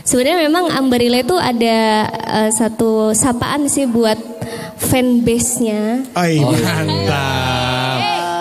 sebenarnya 0.03 0.49
memang 0.49 0.69
Ambarilla 0.75 1.23
itu 1.23 1.35
ada 1.39 1.79
eh, 2.09 2.49
satu 2.51 3.15
sapaan 3.15 3.71
sih 3.71 3.87
buat 3.87 4.19
fanbase-nya. 4.77 6.03
Ay, 6.13 6.43
mantap. 6.43 7.82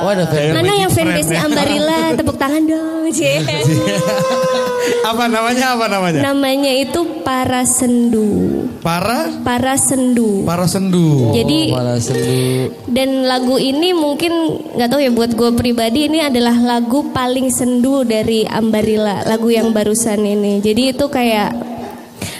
Oh 0.03 0.11
ada 0.11 0.27
fan. 0.27 0.51
Mana 0.53 0.73
yang 0.75 0.91
fanbase-nya 0.91 1.23
friend 1.23 1.31
ya. 1.31 1.41
Ambarilla? 1.47 2.01
Tepuk 2.19 2.37
tangan 2.37 2.63
dong, 2.67 3.07
apa 5.11 5.25
namanya? 5.29 5.67
Apa 5.79 5.87
namanya? 5.87 6.21
Namanya 6.25 6.73
itu 6.75 7.01
Para 7.23 7.63
Sendu. 7.63 8.67
Para 8.83 9.31
Para 9.47 9.79
Sendu. 9.79 10.43
para 10.43 10.67
sendu. 10.67 11.31
Jadi 11.31 11.71
Malah 11.71 12.03
sendu. 12.03 12.75
dan 12.91 13.23
lagu 13.25 13.57
ini 13.57 13.95
mungkin 13.95 14.33
nggak 14.75 14.91
tahu 14.91 15.01
ya 15.01 15.11
buat 15.15 15.31
gue 15.33 15.51
pribadi 15.55 16.11
ini 16.11 16.19
adalah 16.19 16.59
lagu 16.59 17.15
paling 17.15 17.47
sendu 17.49 18.03
dari 18.03 18.43
Ambarilla 18.43 19.23
lagu 19.23 19.49
yang 19.49 19.71
barusan 19.71 20.19
ini 20.19 20.59
jadi 20.59 20.99
itu 20.99 21.07
kayak 21.07 21.55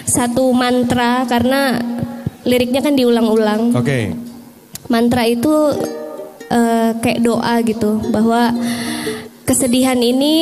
satu 0.03 0.51
mantra 0.51 1.23
karena 1.25 1.79
liriknya 2.43 2.83
kan 2.83 2.93
diulang-ulang 2.93 3.71
Oke. 3.71 4.11
mantra 4.91 5.23
itu 5.23 5.71
eh, 6.53 6.91
kayak 6.95 7.19
doa 7.19 7.53
gitu 7.61 7.97
bahwa 8.07 8.53
kesedihan 9.43 9.97
ini 9.97 10.35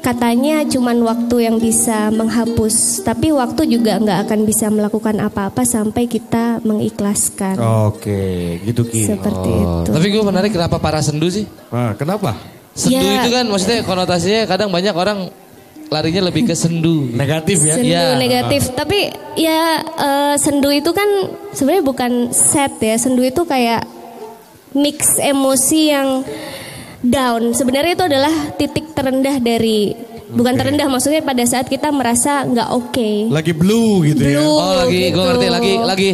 katanya 0.00 0.66
cuman 0.66 0.98
waktu 1.00 1.46
yang 1.46 1.56
bisa 1.58 2.10
menghapus 2.10 3.06
tapi 3.06 3.30
waktu 3.30 3.70
juga 3.70 4.02
nggak 4.02 4.26
akan 4.26 4.40
bisa 4.42 4.66
melakukan 4.66 5.14
apa-apa 5.20 5.62
sampai 5.62 6.10
kita 6.10 6.58
mengikhlaskan 6.62 7.54
Oke, 7.86 8.58
gitu 8.62 8.82
Ki. 8.82 9.06
seperti 9.06 9.50
Oh, 9.52 9.86
itu 9.86 9.94
Tapi 9.94 10.06
gue 10.08 10.22
menarik 10.22 10.50
kenapa 10.50 10.82
para 10.82 10.98
sendu 10.98 11.30
sih? 11.30 11.46
Ah, 11.70 11.94
kenapa? 11.94 12.34
Sendu 12.74 12.98
Ya. 12.98 13.22
itu 13.22 13.30
kan 13.30 13.46
maksudnya 13.46 13.78
konotasinya 13.82 14.42
kadang 14.48 14.74
banyak 14.74 14.90
orang 14.90 15.30
larinya 15.86 16.26
lebih 16.26 16.50
ke 16.50 16.54
sendu. 16.56 17.06
Negatif 17.14 17.62
ya? 17.62 17.76
sendu 17.76 17.86
Iya. 17.86 18.18
negatif 18.18 18.74
tapi 18.74 19.06
ya 19.38 19.60
eh, 19.86 20.34
sendu 20.34 20.66
itu 20.72 20.90
kan 20.90 21.06
sebenarnya 21.52 21.84
bukan 21.86 22.12
set 22.34 22.74
ya 22.80 22.98
sendu 22.98 23.22
itu 23.22 23.46
kayak 23.46 23.86
mix 24.72 25.20
emosi 25.20 25.80
yang 25.92 26.08
down 27.02 27.52
sebenarnya 27.52 27.92
itu 27.98 28.04
adalah 28.06 28.34
titik 28.54 28.94
terendah 28.94 29.42
dari 29.42 29.92
bukan 30.32 30.54
terendah 30.56 30.88
maksudnya 30.88 31.20
pada 31.20 31.44
saat 31.44 31.68
kita 31.68 31.92
merasa 31.92 32.46
nggak 32.46 32.68
oke 32.72 33.10
Lagi 33.28 33.52
blue 33.52 34.00
gitu 34.06 34.22
ya. 34.24 34.40
Blue. 34.40 34.56
Oh 34.56 34.74
lagi 34.80 34.96
gue 34.96 35.12
gitu. 35.12 35.20
ngerti 35.20 35.46
lagi 35.52 35.74
lagi. 35.82 36.10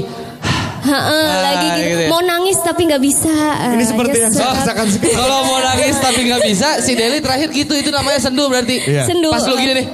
Ha-ha, 0.79 1.21
lagi 1.42 1.68
gitu. 1.68 1.85
gitu 1.85 2.03
ya. 2.07 2.09
mau 2.09 2.23
nangis 2.25 2.57
tapi 2.64 2.88
nggak 2.88 3.03
bisa 3.03 3.35
Ini 3.77 3.83
Ah, 3.83 3.88
seperti 3.92 4.16
ya 4.16 4.23
yang 4.25 4.33
saya 4.33 4.51
rasakan. 4.57 4.87
Kalau 5.05 5.38
mau 5.44 5.59
nangis 5.61 5.97
tapi 6.01 6.21
nggak 6.25 6.42
bisa, 6.49 6.68
si 6.81 6.92
Deli 6.97 7.18
terakhir 7.21 7.49
gitu 7.53 7.75
itu 7.77 7.90
namanya 7.92 8.18
sendu 8.23 8.49
berarti. 8.49 8.77
Iya. 8.88 9.05
sendu 9.05 9.29
Pas 9.29 9.44
lu 9.44 9.55
gini 9.59 9.73
nih. 9.85 9.87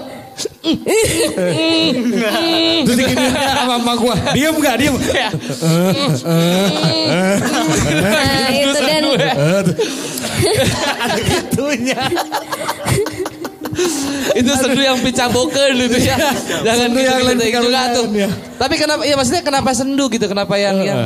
Terus 2.84 2.96
gini 2.96 3.26
sama 3.34 3.74
emak 3.80 3.96
gua. 4.00 4.16
Diem 4.32 4.56
gak? 4.60 4.76
Diem. 4.80 4.94
nah, 7.88 8.48
itu 8.52 8.78
dan 8.80 9.02
Ada 11.00 11.20
gitunya. 11.22 12.00
itu 14.34 14.52
sendu 14.54 14.80
yang 14.82 14.98
picabokeun 15.02 15.74
gitu 15.90 15.98
ya. 15.98 16.16
Jangan 16.62 16.88
gitu 16.94 17.00
yang 17.02 17.18
gitu, 17.20 17.26
lain 17.26 17.38
gitu 17.42 17.68
tuh. 17.70 18.06
ya. 18.14 18.30
Tapi 18.56 18.74
kenapa 18.78 19.02
ya 19.02 19.14
maksudnya 19.18 19.42
kenapa 19.42 19.70
sendu 19.74 20.06
gitu? 20.10 20.26
Kenapa 20.30 20.54
yang 20.58 20.78
yang 20.82 21.00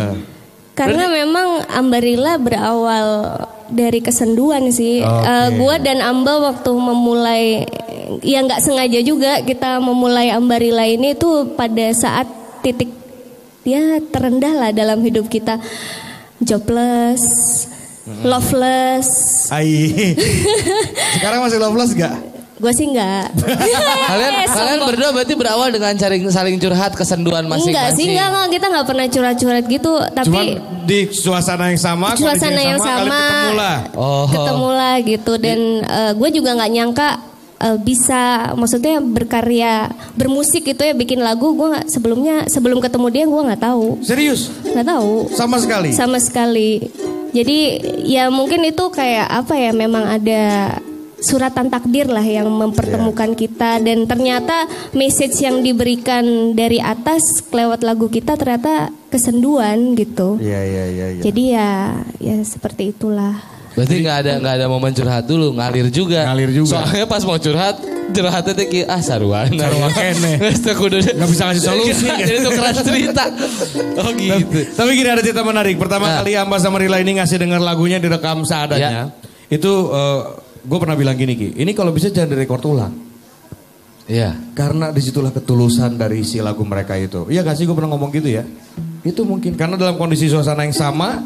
Karena 0.77 1.11
memang 1.11 1.67
Ambarilla 1.75 2.39
berawal 2.39 3.35
dari 3.69 4.01
kesenduan 4.01 4.73
sih. 4.73 5.05
Oke. 5.05 5.25
Eh, 5.27 5.49
gua 5.61 5.77
dan 5.83 6.01
Amba 6.01 6.41
waktu 6.53 6.71
memulai, 6.73 7.67
ya 8.25 8.41
nggak 8.45 8.61
sengaja 8.65 9.01
juga 9.05 9.45
kita 9.45 9.79
memulai 9.79 10.33
Ambarilla 10.33 10.85
ini 10.89 11.13
tuh 11.15 11.53
pada 11.55 11.93
saat 11.93 12.27
titik 12.65 12.91
ya 13.69 14.01
terendah 14.01 14.55
lah 14.57 14.71
dalam 14.73 15.05
hidup 15.05 15.29
kita, 15.29 15.61
jobless, 16.41 17.23
loveless. 18.25 19.09
Ai. 19.53 20.17
Sekarang 21.21 21.45
masih 21.45 21.61
loveless 21.61 21.93
gak? 21.93 22.17
Gue 22.59 22.75
sih 22.75 22.91
nggak. 22.91 23.39
kalian 24.11 24.33
Eh, 24.35 24.49
kalian 24.51 24.79
berdua 24.83 25.09
berarti 25.15 25.35
berawal 25.39 25.71
dengan 25.71 25.95
saling 25.95 26.27
saling 26.27 26.59
curhat 26.59 26.91
kesenduan 26.99 27.47
masing-masing. 27.47 27.71
Enggak 27.71 27.89
sih, 27.95 28.05
enggak, 28.11 28.29
enggak, 28.35 28.47
kita 28.59 28.67
nggak 28.67 28.87
pernah 28.91 29.07
curhat-curhat 29.07 29.65
gitu. 29.71 29.93
Tapi 30.11 30.27
Cuman 30.27 30.47
di 30.83 30.99
suasana 31.15 31.71
yang 31.71 31.79
sama, 31.79 32.19
suasana 32.19 32.59
yang 32.59 32.83
kalian 32.83 33.07
sama, 33.07 33.21
ketemu 33.23 33.53
lah. 33.55 33.79
Oh. 33.95 34.27
ketemu 34.27 34.69
lah 34.75 34.95
gitu 35.07 35.33
dan 35.39 35.59
gue 36.19 36.29
juga 36.35 36.51
nggak 36.59 36.71
nyangka 36.75 37.09
eh, 37.59 37.79
bisa 37.79 38.53
maksudnya 38.55 38.99
berkarya 38.99 39.91
bermusik 40.15 40.67
itu 40.67 40.83
ya 40.83 40.95
bikin 40.95 41.21
lagu 41.21 41.55
gue 41.55 41.69
nggak 41.75 41.87
sebelumnya 41.87 42.47
sebelum 42.47 42.79
ketemu 42.79 43.07
dia 43.11 43.25
gue 43.27 43.43
nggak 43.51 43.63
tahu 43.63 43.99
Serius? 44.01 44.51
nggak 44.65 44.87
tahu 44.87 45.13
Sama 45.33 45.57
sekali? 45.59 45.91
sama 45.93 46.19
sekali 46.19 46.89
jadi 47.29 47.59
ya 48.09 48.33
mungkin 48.33 48.65
itu 48.65 48.89
kayak 48.89 49.29
apa 49.29 49.55
ya 49.55 49.71
memang 49.77 50.05
ada 50.09 50.75
suratan 51.19 51.67
takdir 51.67 52.07
lah 52.07 52.23
yang 52.23 52.47
mempertemukan 52.47 53.35
kita 53.35 53.83
dan 53.83 54.07
ternyata 54.07 54.71
message 54.95 55.43
yang 55.43 55.67
diberikan 55.67 56.55
dari 56.55 56.79
atas 56.79 57.43
lewat 57.51 57.83
lagu 57.83 58.07
kita 58.07 58.39
ternyata 58.39 58.95
kesenduan 59.11 59.99
gitu 59.99 60.39
Iya, 60.39 60.61
iya, 60.63 60.85
iya. 60.87 61.07
iya. 61.19 61.23
jadi 61.27 61.43
ya 61.59 61.71
ya 62.23 62.37
seperti 62.47 62.95
itulah 62.95 63.35
Berarti 63.75 63.95
nggak 64.01 64.17
ada 64.21 64.33
nggak 64.39 64.55
ada 64.59 64.67
momen 64.67 64.93
curhat 64.93 65.25
dulu, 65.25 65.53
ngalir 65.53 65.89
juga. 65.89 66.25
Ngalir 66.29 66.51
juga. 66.53 66.83
Soalnya 66.83 67.05
pas 67.05 67.23
mau 67.23 67.37
curhat, 67.37 67.77
curhatnya 68.11 68.53
teh 68.53 68.67
kayak 68.67 68.89
ah 68.89 69.01
saruan. 69.01 69.49
Saruan 69.51 69.91
kene. 69.99 70.33
Nggak 70.39 71.29
bisa 71.29 71.43
ngasih 71.47 71.63
solusi. 71.63 72.07
Jadi 72.07 72.39
tuh 72.41 72.53
keras 72.53 72.77
cerita. 72.81 73.25
Oh 73.99 74.11
gitu. 74.13 74.59
Tapi 74.73 74.91
gini 74.93 75.09
ada 75.09 75.21
cerita 75.21 75.43
menarik. 75.43 75.77
Pertama 75.77 76.07
Nah. 76.07 76.23
kali 76.23 76.35
Amba 76.35 76.57
sama 76.59 76.79
Rila 76.79 76.99
ini 76.99 77.19
ngasih 77.19 77.39
dengar 77.39 77.61
lagunya 77.61 77.99
direkam 77.99 78.43
seadanya. 78.43 79.13
Itu 79.49 79.93
gue 80.59 80.79
pernah 80.79 80.99
bilang 80.99 81.15
gini 81.15 81.33
Ki, 81.33 81.49
ini 81.57 81.73
kalau 81.73 81.91
bisa 81.91 82.11
jangan 82.11 82.35
direkord 82.35 82.65
ulang. 82.65 82.93
Iya. 84.05 84.33
Karena 84.53 84.89
di 84.89 85.01
situlah 85.01 85.31
ketulusan 85.31 85.95
dari 85.95 86.25
si 86.25 86.41
lagu 86.41 86.65
mereka 86.65 86.97
itu. 86.97 87.29
Iya 87.29 87.45
gak 87.45 87.57
sih 87.57 87.65
gue 87.65 87.77
pernah 87.77 87.93
ngomong 87.93 88.09
gitu 88.11 88.29
ya? 88.29 88.45
Itu 89.01 89.23
mungkin 89.23 89.53
karena 89.55 89.77
dalam 89.77 89.95
kondisi 89.95 90.27
suasana 90.27 90.65
yang 90.65 90.73
sama, 90.73 91.21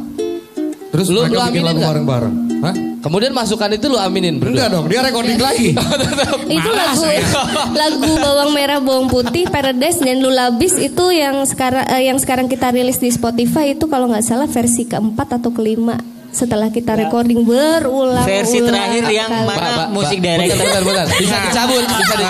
terus 0.92 1.09
Lu- 1.09 1.24
mereka 1.24 1.33
lu 1.33 1.40
bikin 1.40 1.48
aminin 1.50 1.64
lagu 1.64 1.81
bareng-bareng. 1.81 2.35
Hah? 2.62 2.74
Kemudian 3.02 3.35
masukan 3.35 3.74
itu 3.74 3.90
lu 3.90 3.98
aminin 3.98 4.38
berdua. 4.38 4.55
Enggak 4.55 4.68
dong, 4.70 4.87
dia 4.87 5.00
recording 5.02 5.40
lagi. 5.42 5.74
Itu 6.62 6.70
lagu 6.70 7.02
lagu 7.83 8.11
bawang 8.22 8.50
merah 8.55 8.78
bawang 8.78 9.11
putih 9.11 9.50
Paradise 9.50 9.98
dan 9.98 10.22
Lulabis 10.22 10.78
itu 10.78 11.11
yang 11.11 11.42
sekarang 11.42 11.83
eh, 11.90 12.07
yang 12.07 12.22
sekarang 12.22 12.46
kita 12.46 12.70
rilis 12.70 13.02
di 13.02 13.11
Spotify 13.11 13.74
itu 13.74 13.90
kalau 13.90 14.07
nggak 14.07 14.22
salah 14.22 14.46
versi 14.46 14.87
keempat 14.87 15.42
atau 15.42 15.50
kelima 15.50 15.98
setelah 16.33 16.73
kita 16.73 16.97
recording 16.97 17.45
berulang 17.45 18.25
Versi 18.25 18.64
terakhir 18.64 19.05
yang 19.12 19.29
mana 19.45 19.92
musik 19.92 20.16
Pak, 20.18 20.25
director. 20.25 20.57
Bentar, 20.64 20.83
bentar, 20.83 21.05
bentar. 21.05 21.07
Bisa 21.21 21.37
dicabut, 21.45 21.85
bisa 21.85 22.14
di, 22.16 22.27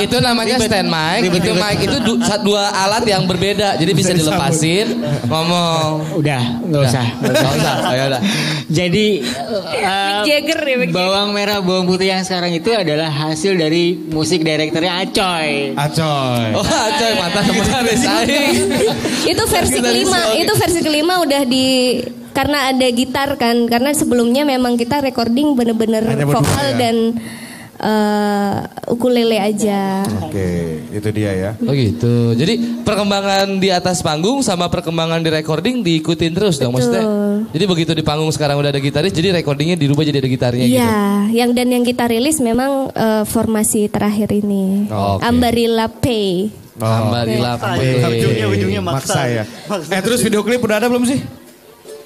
Itu 0.00 0.16
namanya 0.24 0.56
stand 0.56 0.88
mic. 0.88 1.20
Itu 1.28 1.52
mic 1.52 1.76
itu 1.84 1.96
du- 2.00 2.20
dua 2.40 2.72
alat 2.72 3.04
yang 3.04 3.28
berbeda. 3.28 3.76
Jadi 3.76 3.92
bisa 3.92 4.16
dilepasin, 4.16 5.04
ngomong. 5.28 6.16
Udah, 6.16 6.42
nggak 6.64 6.82
usah. 6.88 7.06
Gak 7.20 7.52
usah. 7.60 7.74
Oh, 7.84 7.92
ya 7.92 8.04
udah. 8.08 8.20
Jadi 8.72 9.06
eh, 9.76 10.20
Jagger 10.24 10.60
ya 10.64 10.76
bawang 10.88 11.36
merah 11.36 11.60
bawang 11.60 11.84
putih 11.84 12.16
yang 12.16 12.24
sekarang 12.24 12.56
itu 12.56 12.72
adalah 12.72 13.12
hasil 13.12 13.54
dari 13.60 13.92
musik 13.92 14.40
direkturnya 14.40 15.04
Acoy. 15.04 15.76
Acoy. 15.76 16.48
Oh, 16.56 16.64
coy, 16.64 17.12
mata 17.20 17.40
teman 17.44 17.84
saing. 18.00 18.56
itu 19.24 19.42
versi 19.46 19.78
kelima 19.78 20.18
itu 20.38 20.52
versi 20.56 20.80
kelima 20.80 21.14
udah 21.20 21.42
di 21.44 22.00
karena 22.34 22.74
ada 22.74 22.86
gitar 22.90 23.38
kan 23.38 23.70
karena 23.70 23.94
sebelumnya 23.94 24.42
memang 24.42 24.74
kita 24.74 24.98
recording 25.00 25.54
bener-bener 25.54 26.02
vokal 26.26 26.66
ya? 26.74 26.76
dan 26.76 26.96
eh, 27.78 28.56
ukulele 28.90 29.38
aja 29.38 30.02
Oke, 30.24 30.82
itu 30.90 31.08
dia 31.14 31.30
ya. 31.30 31.50
Oh 31.62 31.70
gitu. 31.70 32.34
Jadi 32.34 32.82
perkembangan 32.82 33.62
di 33.62 33.70
atas 33.70 34.02
panggung 34.02 34.42
sama 34.42 34.66
perkembangan 34.66 35.22
di 35.22 35.30
recording 35.30 35.86
diikutin 35.86 36.34
terus 36.34 36.58
dong 36.58 36.74
maksudnya. 36.74 37.06
Jadi 37.54 37.64
begitu 37.70 37.94
di 37.94 38.02
panggung 38.02 38.34
sekarang 38.34 38.58
udah 38.58 38.74
ada 38.74 38.82
gitaris, 38.82 39.14
jadi 39.14 39.30
recordingnya 39.30 39.78
dirubah 39.78 40.02
jadi 40.02 40.18
ada 40.18 40.26
gitarnya 40.26 40.66
gitu. 40.66 40.80
Iya, 40.82 40.98
yang 41.30 41.50
dan 41.54 41.70
yang 41.70 41.84
kita 41.86 42.10
rilis 42.10 42.42
memang 42.42 42.90
eh, 42.90 43.22
formasi 43.30 43.86
terakhir 43.86 44.34
ini. 44.34 44.90
Oke. 44.90 45.22
Ambarilla 45.22 45.86
Pay. 45.86 46.50
Ambarilla 46.82 47.54
Pay. 47.62 48.02
Ujungnya 48.02 48.46
ujungnya 48.50 48.82
Maksa 48.82 49.22
maksa. 49.22 49.30
ya. 49.30 49.44
Eh 49.94 50.00
terus 50.02 50.18
video 50.18 50.42
klip 50.42 50.58
udah 50.66 50.82
ada 50.82 50.90
belum 50.90 51.06
sih? 51.06 51.43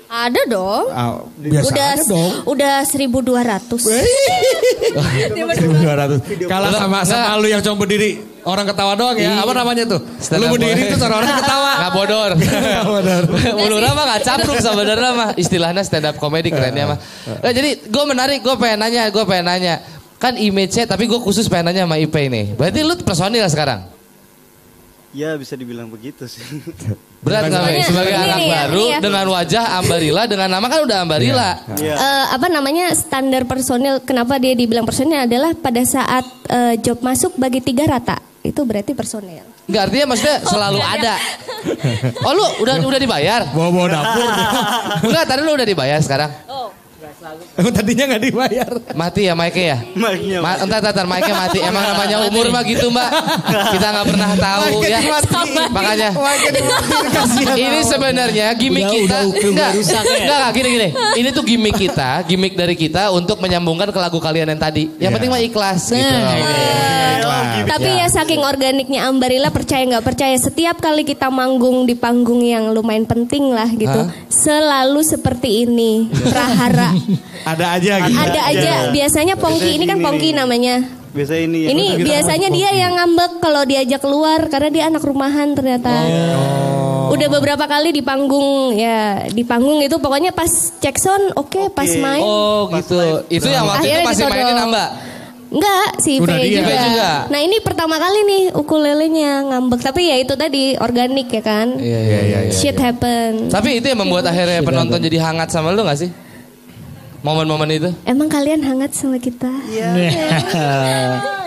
Ada 0.09 0.41
dong. 0.49 0.89
Ah, 0.89 1.21
biasa 1.37 1.69
udah 1.69 1.85
aja 1.93 2.05
dong. 2.09 2.33
udah 2.49 2.75
1200. 2.81 3.77
1200. 5.37 6.49
Kalah 6.49 6.71
sama 6.73 7.05
sama 7.05 7.37
lu 7.37 7.53
yang 7.53 7.61
cuma 7.61 7.77
berdiri 7.77 8.25
orang 8.49 8.65
ketawa 8.65 8.97
doang 8.97 9.21
ya. 9.21 9.37
Apa 9.45 9.53
namanya 9.53 9.85
tuh? 9.85 10.01
Stand 10.17 10.49
lu 10.49 10.57
berdiri 10.57 10.89
terus 10.89 11.05
orang-orang 11.05 11.37
ketawa. 11.45 11.73
Nggak 11.77 11.93
bodor. 11.93 12.31
Nggak 12.73 12.87
bodor. 12.89 13.23
Menurut 13.61 13.91
mah 13.93 14.05
gak 14.17 14.23
capruk 14.25 14.57
sebenarnya 14.65 15.11
mah 15.13 15.37
istilahnya 15.37 15.83
stand 15.85 16.09
up 16.09 16.17
comedy 16.17 16.49
kerennya 16.49 16.97
mah. 16.97 16.99
Nah, 17.45 17.53
jadi 17.53 17.77
gue 17.85 18.05
menarik, 18.09 18.41
gue 18.41 18.55
pengen 18.57 18.81
nanya, 18.81 19.13
gue 19.13 19.25
pengen 19.29 19.45
nanya. 19.45 19.85
Kan 20.19 20.35
image-nya, 20.35 20.89
tapi 20.89 21.05
gue 21.05 21.21
khusus 21.21 21.47
pengen 21.53 21.69
nanya 21.71 21.85
sama 21.85 22.01
Ipe 22.01 22.19
ini. 22.25 22.57
Berarti 22.57 22.81
lu 22.81 22.97
personil 23.05 23.45
sekarang? 23.45 23.98
Ya 25.17 25.41
bisa 25.41 25.57
dibilang 25.57 25.89
begitu 25.89 26.29
sih. 26.29 26.45
Berat 27.25 27.49
nggak 27.49 27.63
Mei? 27.65 27.81
Soalnya 27.81 27.89
Sebagai 27.89 28.13
ini 28.13 28.25
anak 28.29 28.39
ya, 28.39 28.59
baru 28.69 28.77
ini 28.77 28.93
ya. 28.93 28.99
dengan 29.01 29.27
wajah 29.33 29.65
Ambarilla, 29.81 30.23
dengan 30.29 30.49
nama 30.53 30.67
kan 30.69 30.81
udah 30.85 30.99
Ambarilla. 31.03 31.51
Iya. 31.81 31.95
Eh, 31.97 32.27
apa 32.37 32.47
namanya 32.53 32.87
standar 32.93 33.43
personil 33.49 34.05
kenapa 34.05 34.37
dia 34.37 34.53
dibilang 34.53 34.85
personil 34.85 35.25
adalah 35.25 35.57
pada 35.57 35.81
saat 35.83 36.29
eh, 36.53 36.75
job 36.85 37.01
masuk 37.01 37.35
bagi 37.41 37.65
tiga 37.65 37.89
rata 37.89 38.21
itu 38.45 38.61
berarti 38.63 38.95
personil 38.95 39.45
Enggak 39.69 39.93
artinya 39.93 40.07
maksudnya 40.17 40.37
selalu 40.49 40.81
ada. 40.81 41.15
Oh 42.25 42.33
lu 42.33 42.47
udah 42.65 42.81
udah 42.81 43.01
dibayar? 43.01 43.45
Bawa-bawa 43.53 43.89
dapur. 43.93 44.31
Enggak, 45.05 45.25
tadi 45.29 45.41
lu 45.45 45.53
udah 45.53 45.69
dibayar 45.69 46.01
sekarang. 46.01 46.33
Emang 47.59 47.73
tadinya 47.75 48.05
nggak 48.15 48.23
dibayar. 48.23 48.71
Mati 48.95 49.27
ya 49.27 49.35
Mike 49.35 49.59
ya? 49.59 49.79
Mic-nya 49.91 50.39
Ma 50.39 50.55
entar, 50.55 50.79
entar, 50.79 51.03
Mike 51.03 51.33
mati. 51.33 51.59
Emang 51.59 51.83
namanya 51.83 52.17
umur 52.25 52.47
mah 52.49 52.63
gitu 52.63 52.87
mbak. 52.89 53.11
Kita 53.75 53.87
nggak 53.91 54.07
pernah 54.07 54.31
tahu 54.35 54.63
ya. 54.87 54.99
Makanya. 55.69 56.11
Ini 57.51 57.79
sebenarnya 57.83 58.47
gimmick 58.55 58.87
Udah- 58.87 58.95
kita. 58.95 59.05
udah 59.05 59.21
hukum 59.27 59.51
Enggak, 59.51 59.71
rusak 59.75 59.99
ya? 59.99 60.15
enggak, 60.17 60.39
enggak, 60.39 60.53
gini, 60.55 60.69
gini. 60.71 60.89
Ini 61.17 61.29
tuh 61.33 61.43
gimmick 61.43 61.77
kita, 61.77 62.11
gimmick 62.23 62.55
dari 62.55 62.75
kita 62.75 63.11
untuk 63.11 63.39
menyambungkan 63.39 63.91
ke 63.91 63.99
lagu 63.99 64.19
kalian 64.19 64.47
yang 64.49 64.61
tadi. 64.61 64.87
Yang 64.97 65.03
Iya. 65.03 65.15
penting 65.19 65.31
mah 65.31 65.43
ikhlas 65.43 65.83
gitu. 65.91 66.15
Tapi 67.67 67.91
ya 67.95 68.07
saking 68.09 68.41
organiknya 68.41 69.01
Ambarilla 69.05 69.49
percaya 69.49 69.83
nggak 69.85 70.05
percaya 70.05 70.35
setiap 70.35 70.79
kali 70.79 71.03
kita 71.03 71.29
manggung 71.29 71.85
di 71.85 71.93
panggung 71.93 72.41
yang 72.41 72.71
lumayan 72.71 73.05
penting 73.05 73.49
lah 73.49 73.69
gitu 73.69 74.01
Hah? 74.05 74.11
selalu 74.29 75.01
seperti 75.01 75.65
ini 75.65 76.07
prahara 76.25 76.93
Ada 77.51 77.67
aja 77.75 77.93
gitu. 78.05 78.19
ada 78.19 78.41
aja 78.47 78.73
biasanya 78.89 79.35
Pongki 79.35 79.77
ini 79.77 79.85
kan 79.85 79.99
Pongki 79.99 80.33
namanya 80.33 80.85
Biasa 81.09 81.35
ini 81.35 81.65
ya. 81.65 81.69
ini 81.73 81.87
biasanya 81.99 82.49
dia 82.49 82.71
yang 82.71 82.93
ngambek 82.95 83.41
kalau 83.41 83.65
diajak 83.65 83.99
keluar 83.99 84.45
karena 84.47 84.69
dia 84.69 84.85
anak 84.87 85.01
rumahan 85.01 85.57
ternyata. 85.57 85.91
Udah 87.09 87.29
beberapa 87.33 87.65
kali 87.65 87.97
di 87.97 88.05
panggung 88.05 88.77
ya 88.77 89.25
di 89.27 89.41
panggung 89.41 89.81
itu 89.81 89.97
pokoknya 89.97 90.31
pas 90.31 90.47
cek 90.77 90.97
sound 91.01 91.33
oke 91.33 91.73
pas 91.73 91.89
main 91.97 92.21
Oh 92.21 92.69
gitu. 92.69 93.25
Itu 93.33 93.49
yang 93.49 93.65
waktu 93.65 93.89
itu 93.89 93.97
Akhirnya 93.97 94.05
masih 94.05 94.25
ditodong. 94.29 94.37
mainin 94.37 94.57
nambah. 94.61 94.87
Enggak, 95.49 95.89
si 96.05 96.21
Udah 96.21 96.37
Ipe 96.37 96.61
juga. 96.61 96.77
Juga. 96.85 97.11
Nah 97.33 97.41
ini 97.41 97.57
pertama 97.65 97.97
kali 97.97 98.21
nih 98.29 98.43
ukulelenya 98.53 99.49
ngambek. 99.49 99.81
Tapi 99.81 100.13
ya 100.13 100.17
itu 100.21 100.37
tadi 100.37 100.77
organik 100.77 101.33
ya 101.33 101.43
kan. 101.43 101.73
Iya, 101.81 102.01
iya, 102.05 102.21
iya. 102.21 102.39
iya. 102.49 102.53
Shit 102.53 102.77
happen. 102.77 103.49
Tapi 103.49 103.81
itu 103.81 103.89
yang 103.89 104.01
membuat 104.05 104.29
akhirnya 104.29 104.61
penonton 104.61 105.01
jadi 105.01 105.19
hangat 105.25 105.49
sama 105.49 105.73
lu 105.73 105.89
gak 105.89 106.05
sih? 106.05 106.11
Momen-momen 107.25 107.69
itu? 107.73 107.91
Emang 108.05 108.29
kalian 108.29 108.63
hangat 108.63 108.93
sama 108.95 109.17
kita? 109.17 109.49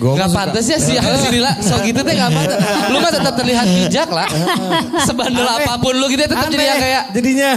Gua 0.00 0.16
Gak 0.16 0.26
mah 0.26 0.28
suka- 0.30 0.38
pantas 0.48 0.64
ya 0.64 0.78
sih 0.80 0.96
si 0.96 1.28
Lila 1.28 1.52
So 1.60 1.76
gitu 1.82 2.00
teh 2.00 2.14
gak 2.14 2.30
pantas 2.30 2.58
Lu 2.88 2.98
mah 3.02 3.12
tetap 3.12 3.34
terlihat 3.36 3.66
bijak 3.68 4.08
lah 4.08 4.28
Sebandel 5.06 5.46
apa 5.46 5.76
pun 5.76 5.94
lu 5.94 6.06
gitu 6.08 6.24
tetap 6.24 6.48
jadi 6.48 6.64
yang 6.64 6.80
kayak 6.80 7.02
jadinya 7.12 7.50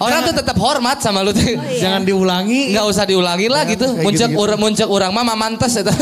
Orang 0.00 0.24
tuh 0.24 0.32
tetap 0.32 0.56
hormat 0.56 0.96
sama 0.98 1.20
lu 1.20 1.30
tuh 1.30 1.44
jangan 1.76 2.00
diulangi. 2.00 2.72
Nggak 2.72 2.86
usah 2.88 3.04
diulangi 3.04 3.46
lah 3.46 3.62
gitu 3.64 3.84
Muncak 3.96 4.32
gitu-gitu. 4.32 4.40
urang 4.40 4.56
muncak 4.58 4.88
urang 4.88 5.12
mah 5.12 5.36
mantes 5.36 5.76
itu 5.76 5.92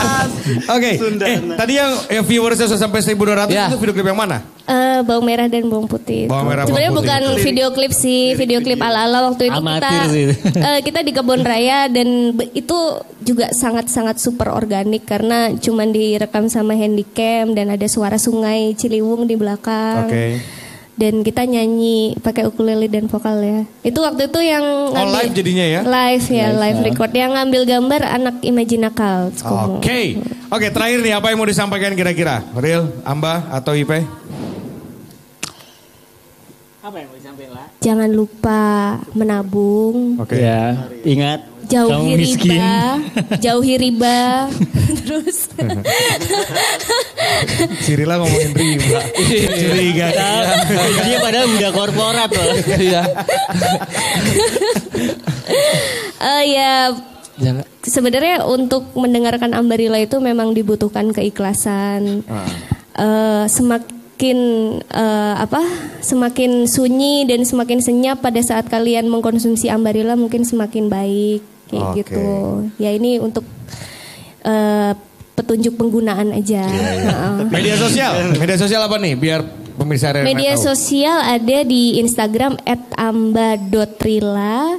Oke, 0.74 1.00
eh, 1.00 1.38
tadi 1.54 1.72
yang, 1.74 1.92
yang 2.08 2.24
viewersnya 2.24 2.66
sudah 2.66 2.82
sampai 2.82 3.00
1200 3.00 3.48
Ya. 3.48 3.66
itu 3.68 3.78
video 3.78 3.94
klip 3.94 4.06
yang 4.06 4.18
mana? 4.18 4.44
Eh, 4.62 5.00
bawang 5.02 5.24
merah 5.24 5.48
dan 5.48 5.66
bawang 5.66 5.90
putih. 5.90 6.30
Bawang 6.30 6.46
merah, 6.46 6.62
Sebenarnya 6.64 6.92
bawang 6.92 7.04
putih. 7.04 7.18
bukan 7.26 7.42
video 7.42 7.66
klip 7.72 7.92
sih, 7.92 8.32
video 8.34 8.58
klip 8.60 8.78
ala-ala 8.78 9.28
waktu 9.28 9.48
itu 9.48 9.58
Amatir 9.58 9.90
kita 9.90 10.60
eh, 10.68 10.78
kita 10.80 11.00
di 11.00 11.12
kebun 11.12 11.42
raya 11.42 11.88
dan 11.88 12.08
itu 12.52 12.78
juga 13.18 13.50
sangat-sangat 13.50 14.18
super 14.18 14.50
organik 14.50 15.02
karena 15.02 15.50
cuman 15.52 15.90
direkam 15.90 16.46
sama 16.46 16.74
handycam 16.74 17.52
dan 17.52 17.70
ada 17.70 17.86
suara 17.86 18.16
sungai 18.16 18.74
Ciliwung 18.74 19.26
di 19.26 19.34
belakang. 19.34 20.06
Oke. 20.06 20.26
Dan 20.92 21.24
kita 21.24 21.48
nyanyi 21.48 22.20
pakai 22.20 22.44
ukulele 22.44 22.84
dan 22.84 23.08
vokal 23.08 23.40
ya. 23.40 23.64
Itu 23.80 24.04
waktu 24.04 24.28
itu 24.28 24.40
yang 24.44 24.60
Oh, 24.92 25.08
live 25.08 25.32
jadinya 25.32 25.64
ya? 25.64 25.80
Live 25.80 26.28
ya, 26.28 26.52
live 26.52 26.80
record. 26.84 27.10
Yang 27.16 27.30
ngambil 27.32 27.62
gambar 27.64 28.00
anak 28.04 28.36
Imajinakal. 28.44 29.32
Oke. 29.80 30.20
Oke, 30.52 30.68
terakhir 30.68 31.00
nih 31.00 31.16
apa 31.16 31.32
yang 31.32 31.40
mau 31.40 31.48
disampaikan 31.48 31.96
kira-kira? 31.96 32.44
Real, 32.52 32.92
Amba 33.08 33.48
atau 33.48 33.72
Ipe? 33.72 34.04
Apa 36.82 36.96
yang 36.98 37.08
mau 37.08 37.16
disampaikan 37.16 37.52
lah? 37.56 37.66
Jangan 37.80 38.10
lupa 38.12 38.62
menabung. 39.16 40.20
Oke. 40.20 40.36
Ya, 40.44 40.92
ingat 41.08 41.46
jauhi 41.72 41.92
kamu 41.92 42.08
miskin. 42.20 42.50
riba, 42.52 42.76
jauhi 43.40 43.74
riba, 43.80 44.20
terus 45.00 45.38
Si 47.80 47.92
Rila 47.94 48.18
ngomongin 48.18 48.52
riba. 48.52 49.00
Curiga. 49.56 50.08
Dia 51.06 51.18
padahal 51.22 51.46
udah 51.48 51.70
korporat 51.72 52.30
loh. 52.32 52.56
Iya 52.76 53.02
eh 56.22 56.42
ya 56.54 56.74
Jangan 57.40 57.64
sebenarnya 57.82 58.46
untuk 58.46 58.92
mendengarkan 58.94 59.56
Ambarilla 59.56 59.98
itu 59.98 60.20
memang 60.22 60.54
dibutuhkan 60.54 61.10
keikhlasan. 61.10 62.22
Eh, 62.92 63.44
semak 63.48 63.82
semakin 64.22 64.78
eh, 64.86 65.34
apa 65.34 65.58
semakin 65.98 66.70
sunyi 66.70 67.26
dan 67.26 67.42
semakin 67.42 67.82
senyap 67.82 68.22
pada 68.22 68.38
saat 68.38 68.70
kalian 68.70 69.10
mengkonsumsi 69.10 69.66
Ambarilla 69.66 70.14
mungkin 70.14 70.46
semakin 70.46 70.86
baik 70.86 71.42
kayak 71.72 71.88
Oke. 71.88 71.96
gitu 72.04 72.24
ya 72.76 72.92
ini 72.92 73.16
untuk 73.16 73.48
eh, 74.44 74.92
petunjuk 75.32 75.80
penggunaan 75.80 76.28
aja 76.36 76.60
Heeh. 76.68 77.48
Media 77.48 77.74
sosial, 77.80 78.36
media 78.36 78.56
sosial 78.60 78.84
apa 78.84 79.00
nih? 79.00 79.16
Biar 79.16 79.40
pemirsa 79.72 80.12
media 80.20 80.52
tahu. 80.54 80.76
sosial 80.76 81.16
ada 81.24 81.64
di 81.64 81.96
Instagram 81.98 82.60
@amba.rila 82.92 84.76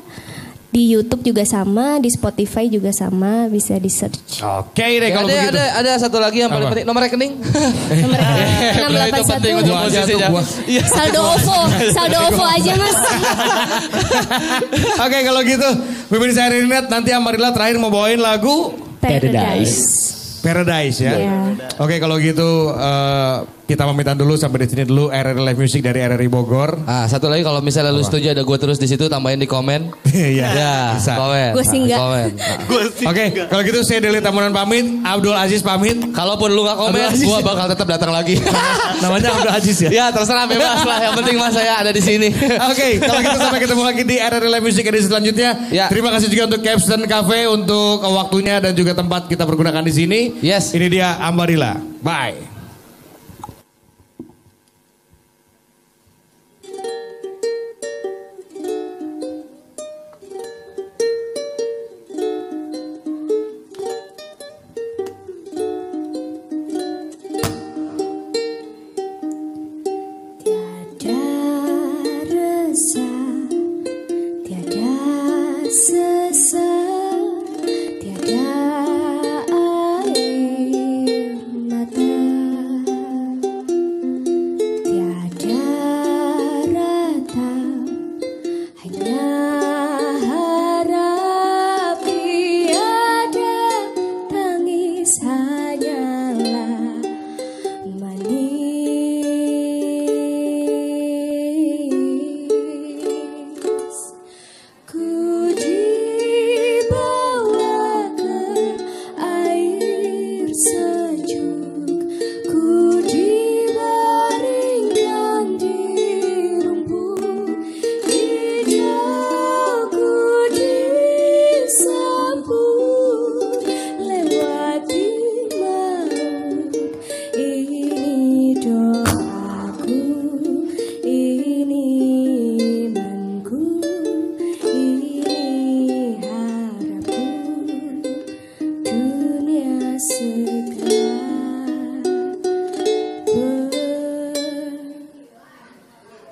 di 0.74 0.90
YouTube 0.90 1.22
juga 1.24 1.46
sama 1.46 2.02
di 2.02 2.10
Spotify 2.10 2.66
juga 2.66 2.90
sama 2.90 3.46
bisa 3.46 3.78
di 3.78 3.88
search 3.88 4.42
Oke 4.42 4.82
deh 4.98 5.06
Ya, 5.06 5.14
kalau 5.14 5.28
ada, 5.28 5.38
begitu. 5.38 5.54
ada 5.54 5.66
ada 5.78 5.92
satu 5.96 6.18
lagi 6.18 6.42
yang 6.42 6.50
paling 6.50 6.66
Apa? 6.66 6.74
penting 6.74 6.88
nomor 6.90 7.02
rekening. 7.04 7.32
Nomor 7.38 8.90
Belah 8.90 9.08
itu 9.08 9.22
penting 9.24 9.54
untuk 9.56 9.70
681 9.70 9.70
Gua 9.70 9.78
aja 9.78 10.02
posisinya. 10.02 10.18
tuh, 10.18 10.32
gua. 10.34 10.44
Iya. 10.66 10.82
saldo 10.84 11.20
OVO 11.24 11.60
saldo 11.94 12.18
OVO 12.26 12.44
aja 12.48 12.72
mas 12.74 12.98
Oke 15.00 15.18
kalau 15.22 15.42
gitu 15.44 15.70
pemirsa 16.10 16.48
RRI 16.48 16.66
Net 16.66 16.86
nanti 16.88 17.10
Amarilla 17.12 17.50
terakhir 17.52 17.78
mau 17.78 17.90
bawain 17.90 18.18
lagu 18.18 18.74
Paradise. 18.98 20.10
Paradise 20.40 20.98
ya. 20.98 21.14
Iya. 21.14 21.38
Oke 21.78 22.00
kalau 22.00 22.16
gitu 22.18 22.72
eh, 22.72 23.36
kita 23.64 23.88
pamitan 23.88 24.20
dulu 24.20 24.36
sampai 24.36 24.68
di 24.68 24.76
sini 24.76 24.84
dulu 24.84 25.08
RRI 25.08 25.40
Live 25.40 25.60
Music 25.60 25.80
dari 25.80 26.04
RRI 26.04 26.28
Bogor. 26.28 26.84
Ah, 26.84 27.08
satu 27.08 27.32
lagi 27.32 27.48
kalau 27.48 27.64
misalnya 27.64 27.96
lu 27.96 28.04
setuju 28.04 28.36
ada 28.36 28.44
gue 28.44 28.58
terus 28.60 28.76
di 28.76 28.92
situ 28.92 29.08
tambahin 29.08 29.40
di 29.40 29.48
komen. 29.48 29.88
Iya. 30.14 30.46
Ya, 30.54 30.76
Bisa. 30.94 31.18
komen. 31.18 31.52
Nah, 31.58 31.66
enggak. 31.66 32.00
Komen. 32.00 32.28
Oke, 33.10 33.24
kalau 33.50 33.62
gitu 33.66 33.80
saya 33.82 33.98
Deli 33.98 34.22
Tamunan 34.22 34.54
pamit, 34.54 34.86
Abdul 35.02 35.34
Aziz 35.34 35.66
pamit. 35.66 35.98
Kalaupun 36.14 36.54
lu 36.54 36.62
gak 36.70 36.78
komen, 36.78 37.18
gue 37.18 37.40
bakal 37.42 37.66
tetap 37.66 37.88
datang 37.90 38.14
lagi. 38.14 38.38
Namanya 39.04 39.34
Abdul 39.34 39.52
Aziz 39.58 39.82
ya. 39.82 39.90
ya 39.90 40.06
terserah 40.14 40.46
bebas 40.46 40.86
lah. 40.86 41.10
Yang 41.10 41.14
penting 41.18 41.36
mas 41.42 41.54
saya 41.58 41.82
ada 41.82 41.90
di 41.90 41.98
sini. 41.98 42.30
Oke, 42.70 43.02
kalau 43.02 43.20
gitu 43.26 43.38
sampai 43.42 43.60
ketemu 43.66 43.82
lagi 43.82 44.04
di 44.06 44.16
RRI 44.22 44.50
Live 44.54 44.66
Music 44.70 44.84
edisi 44.86 45.08
selanjutnya. 45.10 45.50
Ya. 45.74 45.90
Terima 45.90 46.14
kasih 46.14 46.30
juga 46.30 46.54
untuk 46.54 46.62
Capstan 46.62 47.02
Cafe 47.10 47.50
untuk 47.50 48.06
waktunya 48.06 48.62
dan 48.62 48.78
juga 48.78 48.94
tempat 48.94 49.26
kita 49.26 49.50
pergunakan 49.50 49.82
di 49.82 49.94
sini. 49.98 50.20
Yes. 50.46 50.78
Ini 50.78 50.88
dia 50.94 51.18
Ambarilla. 51.18 51.82
Bye. 52.06 52.53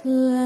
thưa 0.04 0.41